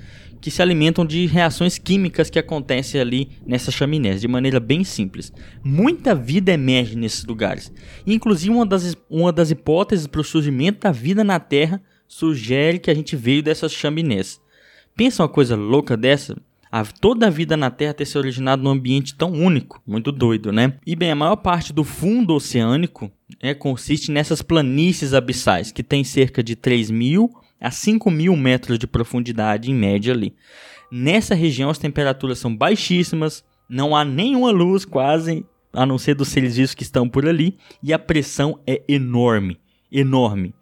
que 0.44 0.50
se 0.50 0.60
alimentam 0.60 1.06
de 1.06 1.24
reações 1.24 1.78
químicas 1.78 2.28
que 2.28 2.38
acontecem 2.38 3.00
ali 3.00 3.30
nessas 3.46 3.72
chaminés, 3.72 4.20
de 4.20 4.28
maneira 4.28 4.60
bem 4.60 4.84
simples. 4.84 5.32
Muita 5.64 6.14
vida 6.14 6.52
emerge 6.52 6.94
nesses 6.96 7.24
lugares. 7.24 7.72
Inclusive, 8.06 8.54
uma 8.54 8.66
das, 8.66 8.94
uma 9.08 9.32
das 9.32 9.50
hipóteses 9.50 10.06
para 10.06 10.20
o 10.20 10.24
surgimento 10.24 10.80
da 10.80 10.92
vida 10.92 11.24
na 11.24 11.40
Terra 11.40 11.82
sugere 12.06 12.78
que 12.78 12.90
a 12.90 12.94
gente 12.94 13.16
veio 13.16 13.42
dessas 13.42 13.72
chaminés. 13.72 14.38
Pensa 14.94 15.22
uma 15.22 15.30
coisa 15.30 15.56
louca 15.56 15.96
dessa? 15.96 16.36
A, 16.70 16.84
toda 16.84 17.28
a 17.28 17.30
vida 17.30 17.56
na 17.56 17.70
Terra 17.70 17.94
ter 17.94 18.04
se 18.04 18.18
originado 18.18 18.62
num 18.62 18.68
ambiente 18.68 19.14
tão 19.14 19.32
único. 19.32 19.80
Muito 19.86 20.12
doido, 20.12 20.52
né? 20.52 20.74
E 20.86 20.94
bem, 20.94 21.10
a 21.10 21.16
maior 21.16 21.36
parte 21.36 21.72
do 21.72 21.84
fundo 21.84 22.34
oceânico 22.34 23.10
é, 23.40 23.54
consiste 23.54 24.12
nessas 24.12 24.42
planícies 24.42 25.14
abissais, 25.14 25.72
que 25.72 25.82
tem 25.82 26.04
cerca 26.04 26.42
de 26.42 26.54
3 26.54 26.90
mil 26.90 27.30
a 27.60 27.70
5 27.70 28.10
mil 28.10 28.36
metros 28.36 28.78
de 28.78 28.86
profundidade 28.86 29.70
em 29.70 29.74
média 29.74 30.12
ali. 30.12 30.34
Nessa 30.90 31.34
região 31.34 31.70
as 31.70 31.78
temperaturas 31.78 32.38
são 32.38 32.54
baixíssimas, 32.54 33.44
não 33.68 33.96
há 33.96 34.04
nenhuma 34.04 34.50
luz 34.50 34.84
quase, 34.84 35.44
a 35.72 35.84
não 35.84 35.98
ser 35.98 36.14
dos 36.14 36.28
seres 36.28 36.56
vivos 36.56 36.74
que 36.74 36.82
estão 36.82 37.08
por 37.08 37.26
ali, 37.26 37.56
e 37.82 37.92
a 37.92 37.98
pressão 37.98 38.60
é 38.66 38.82
enorme, 38.88 39.58
enorme. 39.90 40.54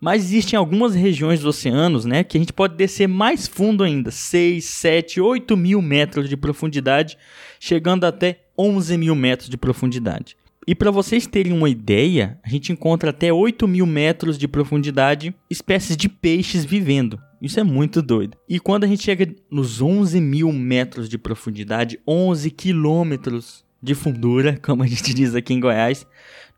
Mas 0.00 0.24
existem 0.24 0.58
algumas 0.58 0.94
regiões 0.94 1.40
dos 1.40 1.56
oceanos, 1.56 2.04
né, 2.06 2.24
que 2.24 2.38
a 2.38 2.40
gente 2.40 2.52
pode 2.52 2.74
descer 2.74 3.06
mais 3.06 3.46
fundo 3.46 3.84
ainda, 3.84 4.10
6, 4.10 4.64
7, 4.64 5.20
8 5.20 5.56
mil 5.56 5.82
metros 5.82 6.28
de 6.28 6.36
profundidade, 6.36 7.18
chegando 7.58 8.04
até 8.04 8.40
11 8.58 8.96
mil 8.96 9.14
metros 9.14 9.50
de 9.50 9.58
profundidade. 9.58 10.36
E 10.66 10.74
para 10.74 10.90
vocês 10.90 11.26
terem 11.26 11.52
uma 11.52 11.68
ideia, 11.68 12.38
a 12.42 12.48
gente 12.48 12.72
encontra 12.72 13.10
até 13.10 13.32
8 13.32 13.66
mil 13.66 13.86
metros 13.86 14.36
de 14.36 14.46
profundidade 14.46 15.34
espécies 15.48 15.96
de 15.96 16.08
peixes 16.08 16.64
vivendo. 16.64 17.18
Isso 17.40 17.58
é 17.58 17.64
muito 17.64 18.02
doido. 18.02 18.36
E 18.48 18.60
quando 18.60 18.84
a 18.84 18.86
gente 18.86 19.02
chega 19.02 19.34
nos 19.50 19.80
11 19.80 20.20
mil 20.20 20.52
metros 20.52 21.08
de 21.08 21.16
profundidade, 21.16 21.98
11 22.06 22.50
quilômetros 22.50 23.64
de 23.82 23.94
fundura, 23.94 24.58
como 24.62 24.82
a 24.82 24.86
gente 24.86 25.14
diz 25.14 25.34
aqui 25.34 25.54
em 25.54 25.60
Goiás, 25.60 26.06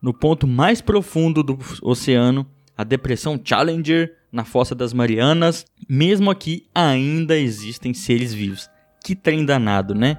no 0.00 0.12
ponto 0.12 0.47
mais 0.47 0.80
profundo 0.80 1.42
do 1.42 1.56
oceano, 1.80 2.44
a 2.76 2.82
depressão 2.82 3.40
Challenger, 3.42 4.16
na 4.32 4.44
Fossa 4.44 4.75
das 4.75 4.92
Marianas, 4.92 5.64
mesmo 5.88 6.30
aqui 6.30 6.66
ainda 6.75 7.38
existem 7.38 7.94
seres 7.94 8.32
vivos. 8.32 8.68
Que 9.04 9.14
trem 9.14 9.44
danado, 9.44 9.94
né? 9.94 10.16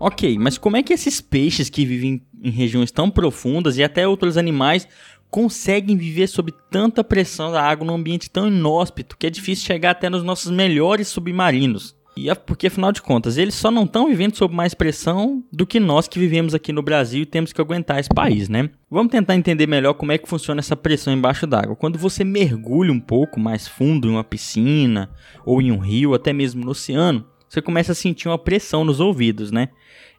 Ok, 0.00 0.38
mas 0.38 0.56
como 0.56 0.78
é 0.78 0.82
que 0.82 0.94
esses 0.94 1.20
peixes 1.20 1.68
que 1.68 1.84
vivem 1.84 2.22
em 2.42 2.50
regiões 2.50 2.90
tão 2.90 3.10
profundas 3.10 3.76
e 3.76 3.84
até 3.84 4.08
outros 4.08 4.38
animais 4.38 4.88
conseguem 5.30 5.94
viver 5.94 6.26
sob 6.26 6.50
tanta 6.70 7.04
pressão 7.04 7.52
da 7.52 7.62
água 7.62 7.86
num 7.86 7.94
ambiente 7.94 8.30
tão 8.30 8.48
inóspito 8.48 9.16
que 9.18 9.26
é 9.26 9.30
difícil 9.30 9.66
chegar 9.66 9.90
até 9.90 10.08
nos 10.08 10.22
nossos 10.22 10.50
melhores 10.50 11.08
submarinos? 11.08 11.94
E 12.16 12.28
é 12.28 12.34
porque, 12.34 12.66
afinal 12.66 12.92
de 12.92 13.00
contas, 13.00 13.36
eles 13.36 13.54
só 13.54 13.70
não 13.70 13.84
estão 13.84 14.08
vivendo 14.08 14.36
sob 14.36 14.54
mais 14.54 14.74
pressão 14.74 15.44
do 15.52 15.66
que 15.66 15.78
nós 15.78 16.08
que 16.08 16.18
vivemos 16.18 16.54
aqui 16.54 16.72
no 16.72 16.82
Brasil 16.82 17.22
e 17.22 17.26
temos 17.26 17.52
que 17.52 17.60
aguentar 17.60 18.00
esse 18.00 18.08
país, 18.08 18.48
né? 18.48 18.68
Vamos 18.90 19.12
tentar 19.12 19.36
entender 19.36 19.66
melhor 19.66 19.94
como 19.94 20.12
é 20.12 20.18
que 20.18 20.28
funciona 20.28 20.60
essa 20.60 20.76
pressão 20.76 21.14
embaixo 21.14 21.46
d'água. 21.46 21.76
Quando 21.76 21.98
você 21.98 22.24
mergulha 22.24 22.92
um 22.92 23.00
pouco 23.00 23.38
mais 23.38 23.68
fundo 23.68 24.08
em 24.08 24.12
uma 24.12 24.24
piscina, 24.24 25.08
ou 25.46 25.62
em 25.62 25.70
um 25.70 25.78
rio, 25.78 26.12
até 26.12 26.32
mesmo 26.32 26.64
no 26.64 26.72
oceano, 26.72 27.24
você 27.50 27.60
começa 27.60 27.90
a 27.90 27.96
sentir 27.96 28.28
uma 28.28 28.38
pressão 28.38 28.84
nos 28.84 29.00
ouvidos, 29.00 29.50
né? 29.50 29.70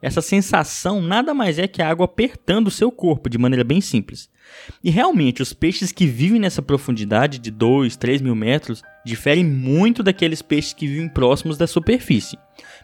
Essa 0.02 0.22
sensação 0.22 1.00
nada 1.02 1.34
mais 1.34 1.58
é 1.58 1.66
que 1.66 1.82
a 1.82 1.88
água 1.88 2.04
apertando 2.04 2.68
o 2.68 2.72
seu 2.72 2.92
corpo 2.92 3.30
de 3.30 3.38
maneira 3.38 3.64
bem 3.64 3.80
simples. 3.80 4.30
E 4.84 4.90
realmente, 4.90 5.42
os 5.42 5.54
peixes 5.54 5.94
que 5.94 6.06
vivem 6.06 6.42
nessa 6.42 6.62
profundidade 6.62 7.40
de 7.40 7.50
2, 7.50 7.96
3 7.96 8.22
mil 8.22 8.36
metros 8.36 8.84
diferem 9.06 9.46
muito 9.46 10.04
daqueles 10.04 10.42
peixes 10.42 10.74
que 10.74 10.86
vivem 10.86 11.08
próximos 11.08 11.58
da 11.58 11.66
superfície. 11.66 12.38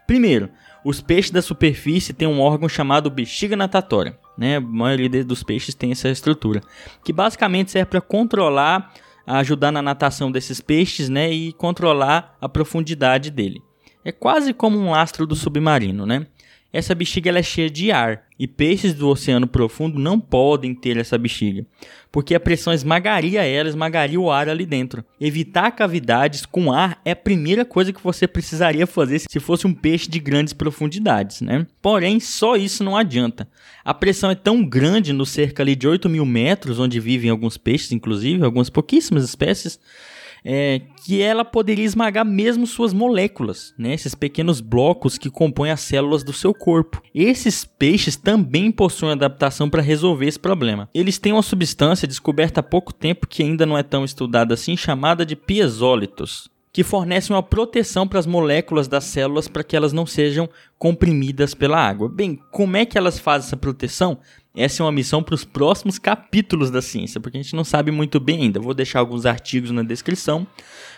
Primeiro, 0.07 0.49
os 0.81 1.01
peixes 1.01 1.31
da 1.31 1.41
superfície 1.41 2.13
têm 2.13 2.27
um 2.27 2.39
órgão 2.39 2.69
chamado 2.69 3.11
bexiga 3.11 3.57
natatória. 3.57 4.17
Né? 4.37 4.55
A 4.55 4.61
maioria 4.61 5.25
dos 5.25 5.43
peixes 5.43 5.75
tem 5.75 5.91
essa 5.91 6.07
estrutura, 6.07 6.61
que 7.03 7.11
basicamente 7.11 7.71
serve 7.71 7.89
para 7.89 7.99
controlar, 7.99 8.93
ajudar 9.25 9.73
na 9.73 9.81
natação 9.81 10.31
desses 10.31 10.61
peixes 10.61 11.09
né? 11.09 11.29
e 11.33 11.51
controlar 11.51 12.37
a 12.39 12.47
profundidade 12.47 13.29
dele. 13.29 13.66
É 14.07 14.11
quase 14.13 14.53
como 14.53 14.77
um 14.77 14.91
lastro 14.91 15.27
do 15.27 15.35
submarino, 15.35 16.05
né? 16.05 16.25
essa 16.71 16.93
bexiga 16.93 17.31
é 17.31 17.43
cheia 17.43 17.69
de 17.69 17.91
ar 17.91 18.23
e 18.37 18.47
peixes 18.47 18.93
do 18.93 19.07
oceano 19.07 19.47
profundo 19.47 19.99
não 19.99 20.19
podem 20.19 20.75
ter 20.75 20.95
essa 20.97 21.17
bexiga, 21.17 21.65
porque 22.11 22.35
a 22.35 22.39
pressão 22.39 22.71
esmagaria 22.71 23.43
ela, 23.43 23.67
esmagaria 23.67 24.19
o 24.19 24.29
ar 24.29 24.47
ali 24.47 24.65
dentro. 24.65 25.03
Evitar 25.19 25.71
cavidades 25.71 26.45
com 26.45 26.71
ar 26.71 27.01
é 27.03 27.11
a 27.11 27.15
primeira 27.15 27.65
coisa 27.65 27.91
que 27.91 28.03
você 28.03 28.27
precisaria 28.27 28.85
fazer 28.85 29.19
se 29.19 29.39
fosse 29.39 29.65
um 29.65 29.73
peixe 29.73 30.07
de 30.09 30.19
grandes 30.19 30.53
profundidades, 30.53 31.41
né? 31.41 31.65
Porém, 31.81 32.19
só 32.19 32.55
isso 32.55 32.83
não 32.83 32.95
adianta. 32.95 33.47
A 33.83 33.93
pressão 33.93 34.29
é 34.29 34.35
tão 34.35 34.63
grande 34.63 35.13
no 35.13 35.25
cerca 35.25 35.63
ali 35.63 35.75
de 35.75 35.87
8 35.87 36.07
mil 36.07 36.25
metros, 36.25 36.79
onde 36.79 36.99
vivem 36.99 37.31
alguns 37.31 37.57
peixes, 37.57 37.91
inclusive, 37.91 38.43
algumas 38.43 38.69
pouquíssimas 38.69 39.23
espécies, 39.23 39.79
é, 40.49 40.79
que 41.03 41.21
ela 41.21 41.43
poderia 41.43 41.83
esmagar 41.83 42.25
mesmo 42.25 42.65
suas 42.65 42.93
moléculas, 42.93 43.73
né? 43.77 43.93
esses 43.93 44.15
pequenos 44.15 44.61
blocos 44.61 45.17
que 45.17 45.29
compõem 45.29 45.71
as 45.71 45.81
células 45.81 46.23
do 46.23 46.31
seu 46.31 46.53
corpo. 46.53 47.01
Esses 47.13 47.65
peixes 47.65 48.15
também 48.15 48.71
possuem 48.71 49.11
adaptação 49.11 49.69
para 49.69 49.81
resolver 49.81 50.25
esse 50.25 50.39
problema. 50.39 50.89
Eles 50.93 51.17
têm 51.17 51.33
uma 51.33 51.41
substância 51.41 52.07
descoberta 52.07 52.61
há 52.61 52.63
pouco 52.63 52.93
tempo 52.93 53.27
que 53.27 53.43
ainda 53.43 53.65
não 53.65 53.77
é 53.77 53.83
tão 53.83 54.05
estudada 54.05 54.53
assim, 54.53 54.77
chamada 54.77 55.25
de 55.25 55.35
piezólitos 55.35 56.49
que 56.71 56.83
fornecem 56.83 57.35
uma 57.35 57.41
proteção 57.41 58.07
para 58.07 58.19
as 58.19 58.27
moléculas 58.27 58.87
das 58.87 59.05
células 59.05 59.47
para 59.47 59.63
que 59.63 59.75
elas 59.75 59.91
não 59.91 60.05
sejam 60.05 60.47
comprimidas 60.77 61.55
pela 61.55 61.79
água. 61.79 62.07
Bem, 62.07 62.39
como 62.51 62.77
é 62.77 62.85
que 62.85 62.99
elas 62.99 63.17
fazem 63.17 63.47
essa 63.47 63.57
proteção? 63.57 64.19
Essa 64.57 64.81
é 64.81 64.85
uma 64.85 64.91
missão 64.91 65.21
para 65.21 65.35
os 65.35 65.45
próximos 65.45 65.99
capítulos 65.99 66.71
da 66.71 66.81
ciência, 66.81 67.21
porque 67.21 67.37
a 67.37 67.41
gente 67.41 67.55
não 67.55 67.63
sabe 67.63 67.91
muito 67.91 68.19
bem 68.19 68.41
ainda. 68.41 68.59
Vou 68.59 68.73
deixar 68.73 68.99
alguns 68.99 69.27
artigos 69.27 69.69
na 69.69 69.83
descrição, 69.83 70.47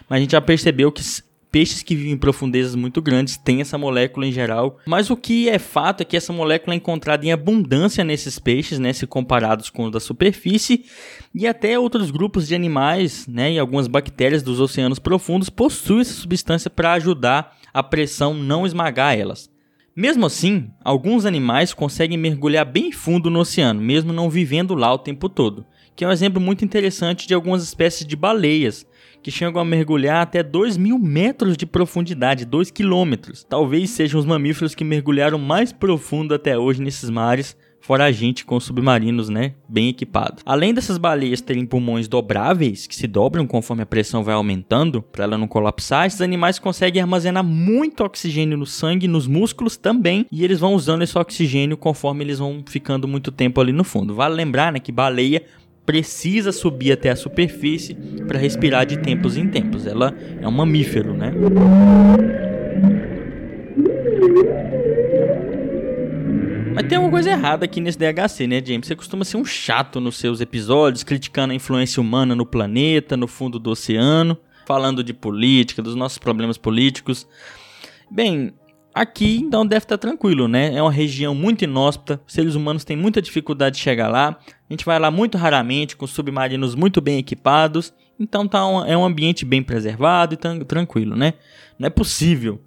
mas 0.07 0.17
a 0.17 0.21
gente 0.21 0.31
já 0.31 0.39
percebeu 0.39 0.89
que 0.93 1.03
peixes 1.51 1.83
que 1.83 1.95
vivem 1.95 2.13
em 2.13 2.17
profundezas 2.17 2.75
muito 2.75 3.01
grandes 3.01 3.35
têm 3.35 3.59
essa 3.59 3.77
molécula 3.77 4.25
em 4.25 4.31
geral. 4.31 4.79
Mas 4.85 5.09
o 5.09 5.17
que 5.17 5.49
é 5.49 5.59
fato 5.59 6.01
é 6.01 6.05
que 6.05 6.15
essa 6.15 6.31
molécula 6.31 6.73
é 6.73 6.77
encontrada 6.77 7.25
em 7.25 7.31
abundância 7.31 8.03
nesses 8.03 8.39
peixes, 8.39 8.79
né, 8.79 8.93
se 8.93 9.05
comparados 9.05 9.69
com 9.69 9.85
os 9.85 9.91
da 9.91 9.99
superfície, 9.99 10.85
e 11.33 11.47
até 11.47 11.77
outros 11.77 12.11
grupos 12.11 12.47
de 12.47 12.55
animais, 12.55 13.27
né, 13.27 13.51
e 13.53 13.59
algumas 13.59 13.87
bactérias 13.87 14.43
dos 14.43 14.59
oceanos 14.59 14.99
profundos 14.99 15.49
possuem 15.49 16.01
essa 16.01 16.13
substância 16.13 16.69
para 16.69 16.93
ajudar 16.93 17.57
a 17.73 17.83
pressão 17.83 18.33
não 18.33 18.65
esmagar 18.65 19.17
elas. 19.17 19.49
Mesmo 19.95 20.25
assim, 20.25 20.69
alguns 20.83 21.25
animais 21.25 21.73
conseguem 21.73 22.17
mergulhar 22.17 22.65
bem 22.65 22.91
fundo 22.91 23.29
no 23.29 23.39
oceano, 23.39 23.81
mesmo 23.81 24.13
não 24.13 24.29
vivendo 24.29 24.75
lá 24.75 24.93
o 24.93 24.97
tempo 24.97 25.27
todo, 25.27 25.65
que 25.95 26.05
é 26.05 26.07
um 26.07 26.11
exemplo 26.11 26.41
muito 26.41 26.63
interessante 26.63 27.27
de 27.27 27.33
algumas 27.33 27.63
espécies 27.63 28.05
de 28.05 28.15
baleias, 28.15 28.85
que 29.21 29.31
chegam 29.31 29.61
a 29.61 29.65
mergulhar 29.65 30.21
até 30.21 30.41
2 30.41 30.77
mil 30.77 30.97
metros 30.97 31.57
de 31.57 31.65
profundidade, 31.65 32.45
2 32.45 32.71
quilômetros. 32.71 33.43
Talvez 33.43 33.89
sejam 33.89 34.19
os 34.19 34.25
mamíferos 34.25 34.73
que 34.73 34.83
mergulharam 34.83 35.37
mais 35.37 35.73
profundo 35.73 36.33
até 36.33 36.57
hoje 36.57 36.81
nesses 36.81 37.09
mares, 37.09 37.57
fora 37.89 38.05
a 38.05 38.11
gente 38.11 38.45
com 38.45 38.59
submarinos, 38.59 39.29
né, 39.29 39.53
bem 39.67 39.89
equipados. 39.89 40.43
Além 40.45 40.75
dessas 40.75 40.99
baleias 40.99 41.41
terem 41.41 41.65
pulmões 41.65 42.07
dobráveis, 42.07 42.85
que 42.85 42.95
se 42.95 43.07
dobram 43.07 43.47
conforme 43.47 43.81
a 43.81 43.85
pressão 43.87 44.23
vai 44.23 44.35
aumentando, 44.35 45.01
para 45.01 45.23
ela 45.23 45.39
não 45.39 45.47
colapsar, 45.47 46.05
esses 46.05 46.21
animais 46.21 46.59
conseguem 46.59 47.01
armazenar 47.01 47.43
muito 47.43 48.03
oxigênio 48.03 48.55
no 48.55 48.65
sangue 48.67 49.07
nos 49.07 49.25
músculos 49.25 49.75
também, 49.75 50.27
e 50.31 50.43
eles 50.43 50.59
vão 50.59 50.75
usando 50.75 51.01
esse 51.01 51.17
oxigênio 51.17 51.75
conforme 51.75 52.23
eles 52.23 52.37
vão 52.37 52.63
ficando 52.63 53.07
muito 53.07 53.31
tempo 53.31 53.59
ali 53.59 53.73
no 53.73 53.83
fundo. 53.83 54.13
Vale 54.13 54.35
lembrar, 54.35 54.71
né, 54.71 54.79
que 54.79 54.91
baleia 54.91 55.41
precisa 55.83 56.51
subir 56.51 56.91
até 56.91 57.09
a 57.09 57.15
superfície 57.15 57.95
para 58.27 58.37
respirar 58.37 58.85
de 58.85 58.99
tempos 58.99 59.35
em 59.35 59.47
tempos. 59.47 59.87
Ela 59.87 60.15
é 60.39 60.47
um 60.47 60.51
mamífero, 60.51 61.15
né? 61.15 61.33
Mas 66.79 66.87
tem 66.87 66.97
uma 66.97 67.09
coisa 67.09 67.31
errada 67.31 67.65
aqui 67.65 67.81
nesse 67.81 67.99
DHC, 67.99 68.47
né, 68.47 68.63
James? 68.65 68.87
Você 68.87 68.95
costuma 68.95 69.25
ser 69.25 69.35
um 69.35 69.43
chato 69.43 69.99
nos 69.99 70.15
seus 70.15 70.39
episódios, 70.39 71.03
criticando 71.03 71.51
a 71.51 71.55
influência 71.55 71.99
humana 71.99 72.33
no 72.33 72.45
planeta, 72.45 73.17
no 73.17 73.27
fundo 73.27 73.59
do 73.59 73.71
oceano, 73.71 74.37
falando 74.65 75.03
de 75.03 75.13
política, 75.13 75.81
dos 75.81 75.93
nossos 75.93 76.17
problemas 76.17 76.57
políticos. 76.57 77.27
Bem, 78.09 78.53
aqui 78.95 79.39
então 79.39 79.67
deve 79.67 79.83
estar 79.83 79.97
tranquilo, 79.97 80.47
né? 80.47 80.73
É 80.73 80.81
uma 80.81 80.89
região 80.89 81.35
muito 81.35 81.65
inóspita, 81.65 82.21
seres 82.25 82.55
humanos 82.55 82.85
têm 82.85 82.95
muita 82.95 83.21
dificuldade 83.21 83.75
de 83.75 83.81
chegar 83.81 84.07
lá. 84.07 84.39
A 84.47 84.73
gente 84.73 84.85
vai 84.85 84.97
lá 84.97 85.11
muito 85.11 85.37
raramente, 85.37 85.97
com 85.97 86.07
submarinos 86.07 86.75
muito 86.75 87.01
bem 87.01 87.17
equipados. 87.17 87.93
Então 88.17 88.47
tá 88.47 88.65
um, 88.65 88.85
é 88.85 88.97
um 88.97 89.03
ambiente 89.03 89.43
bem 89.43 89.61
preservado 89.61 90.33
e 90.33 90.63
tranquilo, 90.63 91.13
né? 91.13 91.33
Não 91.77 91.87
é 91.87 91.89
possível 91.89 92.61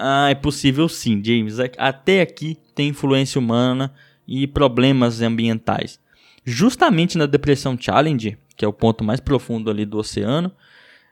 ah, 0.00 0.30
é 0.30 0.34
possível 0.34 0.88
sim, 0.88 1.20
James. 1.24 1.56
Até 1.76 2.20
aqui 2.20 2.56
tem 2.72 2.88
influência 2.88 3.38
humana 3.40 3.92
e 4.26 4.46
problemas 4.46 5.20
ambientais. 5.20 5.98
Justamente 6.44 7.18
na 7.18 7.26
depressão 7.26 7.76
Challenger, 7.78 8.38
que 8.56 8.64
é 8.64 8.68
o 8.68 8.72
ponto 8.72 9.02
mais 9.02 9.18
profundo 9.18 9.68
ali 9.68 9.84
do 9.84 9.98
oceano, 9.98 10.52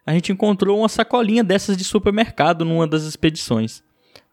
a 0.06 0.12
gente 0.12 0.30
encontrou 0.30 0.78
uma 0.78 0.88
sacolinha 0.88 1.42
dessas 1.42 1.76
de 1.76 1.82
supermercado 1.82 2.64
numa 2.64 2.86
das 2.86 3.02
expedições. 3.02 3.82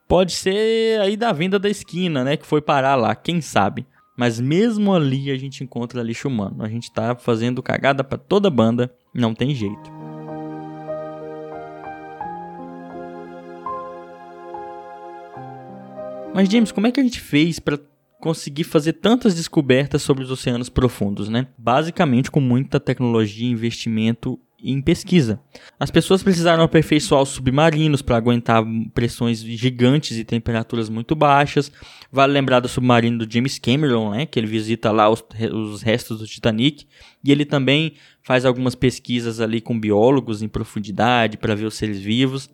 Pode 0.08 0.34
ser 0.34 1.02
aí 1.02 1.18
da 1.18 1.32
venda 1.32 1.58
da 1.58 1.70
esquina, 1.70 2.24
né, 2.24 2.38
que 2.38 2.46
foi 2.46 2.62
parar 2.62 2.96
lá, 2.96 3.16
quem 3.16 3.42
sabe. 3.42 3.88
Mas 4.16 4.40
mesmo 4.40 4.94
ali 4.94 5.32
a 5.32 5.36
gente 5.36 5.64
encontra 5.64 6.04
lixo 6.04 6.28
humano. 6.28 6.64
A 6.64 6.70
gente 6.70 6.94
tá 6.94 7.16
fazendo 7.16 7.64
cagada 7.64 8.04
para 8.04 8.20
toda 8.20 8.52
banda, 8.52 8.94
não 9.12 9.34
tem 9.34 9.56
jeito. 9.56 10.03
Mas 16.34 16.50
James, 16.50 16.72
como 16.72 16.88
é 16.88 16.92
que 16.92 17.00
a 17.00 17.04
gente 17.04 17.20
fez 17.20 17.60
para 17.60 17.80
conseguir 18.20 18.64
fazer 18.64 18.94
tantas 18.94 19.36
descobertas 19.36 20.02
sobre 20.02 20.24
os 20.24 20.32
oceanos 20.32 20.70
profundos, 20.70 21.30
né? 21.30 21.48
Basicamente 21.58 22.32
com 22.32 22.40
muita 22.40 22.80
tecnologia, 22.80 23.48
investimento 23.48 24.40
em 24.64 24.82
pesquisa. 24.82 25.42
As 25.78 25.92
pessoas 25.92 26.24
precisaram 26.24 26.64
aperfeiçoar 26.64 27.22
os 27.22 27.30
submarinos 27.30 28.02
para 28.02 28.16
aguentar 28.16 28.64
pressões 28.94 29.44
gigantes 29.44 30.18
e 30.18 30.24
temperaturas 30.24 30.88
muito 30.88 31.16
baixas. 31.16 31.70
Vale 32.10 32.32
lembrar 32.32 32.62
do 32.62 32.70
submarino 32.70 33.18
do 33.18 33.32
James 33.32 33.60
Cameron, 33.60 34.12
né, 34.12 34.26
que 34.26 34.40
ele 34.40 34.48
visita 34.48 34.90
lá 34.90 35.10
os, 35.10 35.22
os 35.52 35.82
restos 35.82 36.20
do 36.20 36.26
Titanic, 36.26 36.86
e 37.22 37.30
ele 37.30 37.44
também 37.44 37.96
faz 38.22 38.46
algumas 38.46 38.74
pesquisas 38.74 39.42
ali 39.42 39.60
com 39.60 39.78
biólogos 39.78 40.42
em 40.42 40.48
profundidade 40.48 41.38
para 41.38 41.54
ver 41.56 41.66
os 41.66 41.76
seres 41.76 42.00
vivos. 42.00 42.50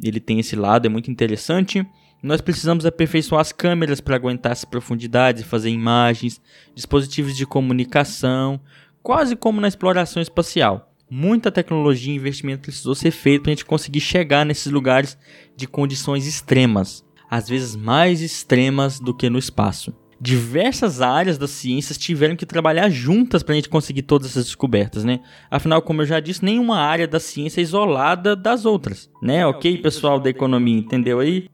Ele 0.00 0.20
tem 0.20 0.38
esse 0.38 0.54
lado, 0.54 0.86
é 0.86 0.88
muito 0.88 1.10
interessante. 1.10 1.84
Nós 2.22 2.42
precisamos 2.42 2.84
aperfeiçoar 2.84 3.40
as 3.40 3.52
câmeras 3.52 4.00
para 4.00 4.16
aguentar 4.16 4.52
essas 4.52 4.66
profundidades, 4.66 5.42
fazer 5.42 5.70
imagens, 5.70 6.40
dispositivos 6.74 7.34
de 7.34 7.46
comunicação, 7.46 8.60
quase 9.02 9.34
como 9.34 9.60
na 9.60 9.68
exploração 9.68 10.20
espacial. 10.20 10.92
Muita 11.10 11.50
tecnologia 11.50 12.12
e 12.12 12.16
investimento 12.16 12.62
precisou 12.62 12.94
ser 12.94 13.10
feito 13.10 13.42
para 13.42 13.52
a 13.52 13.54
gente 13.54 13.64
conseguir 13.64 14.00
chegar 14.00 14.44
nesses 14.44 14.70
lugares 14.70 15.16
de 15.56 15.66
condições 15.66 16.26
extremas, 16.26 17.04
às 17.28 17.48
vezes 17.48 17.74
mais 17.74 18.20
extremas 18.20 19.00
do 19.00 19.16
que 19.16 19.30
no 19.30 19.38
espaço. 19.38 19.92
Diversas 20.20 21.00
áreas 21.00 21.38
das 21.38 21.50
ciências 21.50 21.96
tiveram 21.96 22.36
que 22.36 22.44
trabalhar 22.44 22.90
juntas 22.90 23.42
para 23.42 23.54
a 23.54 23.56
gente 23.56 23.70
conseguir 23.70 24.02
todas 24.02 24.28
essas 24.28 24.44
descobertas, 24.44 25.02
né? 25.02 25.20
Afinal, 25.50 25.80
como 25.80 26.02
eu 26.02 26.06
já 26.06 26.20
disse, 26.20 26.44
nenhuma 26.44 26.78
área 26.78 27.08
da 27.08 27.18
ciência 27.18 27.60
é 27.60 27.62
isolada 27.62 28.36
das 28.36 28.66
outras, 28.66 29.10
né? 29.22 29.46
Ok, 29.46 29.78
pessoal 29.78 30.20
da 30.20 30.28
economia, 30.28 30.78
entendeu 30.78 31.20
aí? 31.20 31.48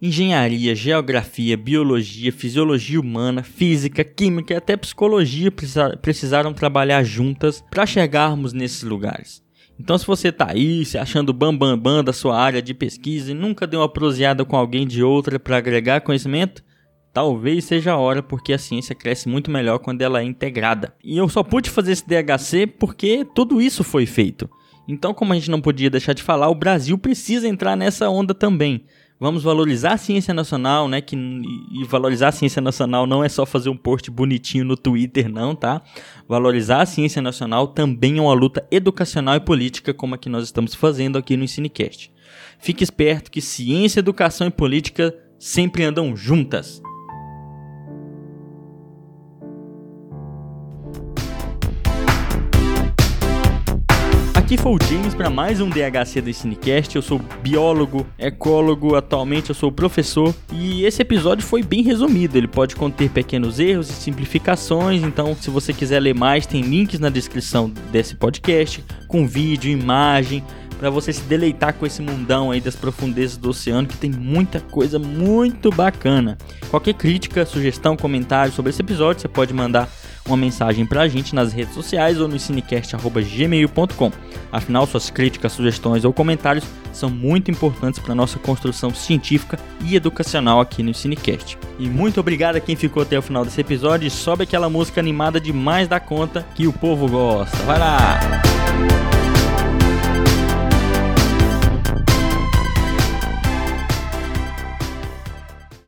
Engenharia, 0.00 0.74
geografia, 0.74 1.56
biologia, 1.56 2.32
fisiologia 2.32 3.00
humana, 3.00 3.42
física, 3.42 4.04
química 4.04 4.54
e 4.54 4.56
até 4.56 4.76
psicologia 4.76 5.50
precisaram 6.02 6.52
trabalhar 6.52 7.02
juntas 7.02 7.64
para 7.70 7.86
chegarmos 7.86 8.52
nesses 8.52 8.82
lugares. 8.82 9.42
Então, 9.78 9.98
se 9.98 10.06
você 10.06 10.28
está 10.28 10.50
aí 10.50 10.84
se 10.84 10.96
achando 10.96 11.32
bambambam 11.32 11.76
bam, 11.76 11.96
bam 11.96 12.04
da 12.04 12.12
sua 12.12 12.38
área 12.38 12.62
de 12.62 12.72
pesquisa 12.72 13.30
e 13.30 13.34
nunca 13.34 13.66
deu 13.66 13.80
uma 13.80 13.88
proseada 13.88 14.44
com 14.44 14.56
alguém 14.56 14.86
de 14.86 15.02
outra 15.02 15.38
para 15.38 15.58
agregar 15.58 16.00
conhecimento, 16.00 16.64
talvez 17.12 17.64
seja 17.64 17.92
a 17.92 17.96
hora, 17.96 18.22
porque 18.22 18.52
a 18.52 18.58
ciência 18.58 18.94
cresce 18.94 19.28
muito 19.28 19.50
melhor 19.50 19.78
quando 19.78 20.00
ela 20.02 20.20
é 20.20 20.24
integrada. 20.24 20.94
E 21.04 21.16
eu 21.16 21.28
só 21.28 21.42
pude 21.42 21.68
fazer 21.68 21.92
esse 21.92 22.06
DHC 22.06 22.66
porque 22.66 23.26
tudo 23.34 23.60
isso 23.60 23.84
foi 23.84 24.06
feito. 24.06 24.48
Então, 24.88 25.12
como 25.12 25.32
a 25.32 25.36
gente 25.36 25.50
não 25.50 25.60
podia 25.60 25.90
deixar 25.90 26.12
de 26.12 26.22
falar, 26.22 26.48
o 26.48 26.54
Brasil 26.54 26.96
precisa 26.96 27.48
entrar 27.48 27.76
nessa 27.76 28.08
onda 28.08 28.32
também. 28.32 28.84
Vamos 29.18 29.42
valorizar 29.42 29.94
a 29.94 29.96
ciência 29.96 30.34
nacional, 30.34 30.88
né? 30.88 31.00
Que, 31.00 31.16
e 31.16 31.84
valorizar 31.84 32.28
a 32.28 32.32
ciência 32.32 32.60
nacional 32.60 33.06
não 33.06 33.24
é 33.24 33.28
só 33.30 33.46
fazer 33.46 33.70
um 33.70 33.76
post 33.76 34.10
bonitinho 34.10 34.64
no 34.64 34.76
Twitter, 34.76 35.26
não, 35.30 35.54
tá? 35.54 35.80
Valorizar 36.28 36.82
a 36.82 36.86
ciência 36.86 37.22
nacional 37.22 37.68
também 37.68 38.18
é 38.18 38.20
uma 38.20 38.34
luta 38.34 38.66
educacional 38.70 39.34
e 39.34 39.40
política, 39.40 39.94
como 39.94 40.14
a 40.14 40.18
que 40.18 40.28
nós 40.28 40.44
estamos 40.44 40.74
fazendo 40.74 41.16
aqui 41.16 41.34
no 41.34 41.44
Ensinecast. 41.44 42.12
Fique 42.58 42.84
esperto 42.84 43.30
que 43.30 43.40
ciência, 43.40 44.00
educação 44.00 44.46
e 44.46 44.50
política 44.50 45.14
sempre 45.38 45.84
andam 45.84 46.14
juntas. 46.14 46.82
Aqui 54.46 54.56
foi 54.56 54.74
o 54.74 54.78
James 54.88 55.12
para 55.12 55.28
mais 55.28 55.60
um 55.60 55.68
DHC 55.68 56.20
do 56.20 56.32
Cinecast. 56.32 56.94
Eu 56.94 57.02
sou 57.02 57.20
biólogo, 57.42 58.06
ecólogo, 58.16 58.94
atualmente 58.94 59.50
eu 59.50 59.56
sou 59.56 59.72
professor 59.72 60.32
e 60.52 60.84
esse 60.84 61.02
episódio 61.02 61.44
foi 61.44 61.64
bem 61.64 61.82
resumido. 61.82 62.38
Ele 62.38 62.46
pode 62.46 62.76
conter 62.76 63.10
pequenos 63.10 63.58
erros 63.58 63.90
e 63.90 63.92
simplificações, 63.92 65.02
então 65.02 65.34
se 65.34 65.50
você 65.50 65.72
quiser 65.72 65.98
ler 65.98 66.14
mais, 66.14 66.46
tem 66.46 66.60
links 66.60 67.00
na 67.00 67.08
descrição 67.08 67.68
desse 67.90 68.14
podcast 68.14 68.84
com 69.08 69.26
vídeo, 69.26 69.68
imagem, 69.68 70.44
para 70.78 70.90
você 70.90 71.12
se 71.12 71.22
deleitar 71.22 71.74
com 71.74 71.84
esse 71.84 72.00
mundão 72.00 72.52
aí 72.52 72.60
das 72.60 72.76
profundezas 72.76 73.36
do 73.36 73.48
oceano 73.48 73.88
que 73.88 73.96
tem 73.96 74.12
muita 74.12 74.60
coisa 74.60 74.96
muito 74.96 75.72
bacana. 75.72 76.38
Qualquer 76.70 76.94
crítica, 76.94 77.44
sugestão, 77.44 77.96
comentário 77.96 78.52
sobre 78.52 78.70
esse 78.70 78.80
episódio, 78.80 79.22
você 79.22 79.28
pode 79.28 79.52
mandar 79.52 79.88
uma 80.26 80.36
mensagem 80.36 80.84
pra 80.86 81.08
gente 81.08 81.34
nas 81.34 81.52
redes 81.52 81.74
sociais 81.74 82.20
ou 82.20 82.28
no 82.28 82.38
cinecast.gmail.com. 82.38 84.12
Afinal, 84.50 84.86
suas 84.86 85.10
críticas, 85.10 85.52
sugestões 85.52 86.04
ou 86.04 86.12
comentários 86.12 86.64
são 86.92 87.10
muito 87.10 87.50
importantes 87.50 88.00
para 88.00 88.14
nossa 88.14 88.38
construção 88.38 88.94
científica 88.94 89.58
e 89.84 89.96
educacional 89.96 90.60
aqui 90.60 90.82
no 90.82 90.94
Cinecast. 90.94 91.58
E 91.78 91.88
muito 91.88 92.20
obrigado 92.20 92.56
a 92.56 92.60
quem 92.60 92.74
ficou 92.74 93.02
até 93.02 93.18
o 93.18 93.22
final 93.22 93.44
desse 93.44 93.60
episódio 93.60 94.06
e 94.06 94.10
sobe 94.10 94.44
aquela 94.44 94.70
música 94.70 95.00
animada 95.00 95.40
demais 95.40 95.88
da 95.88 96.00
conta 96.00 96.46
que 96.54 96.66
o 96.66 96.72
povo 96.72 97.08
gosta. 97.08 97.56
Vai 97.64 97.78
lá! 97.78 98.55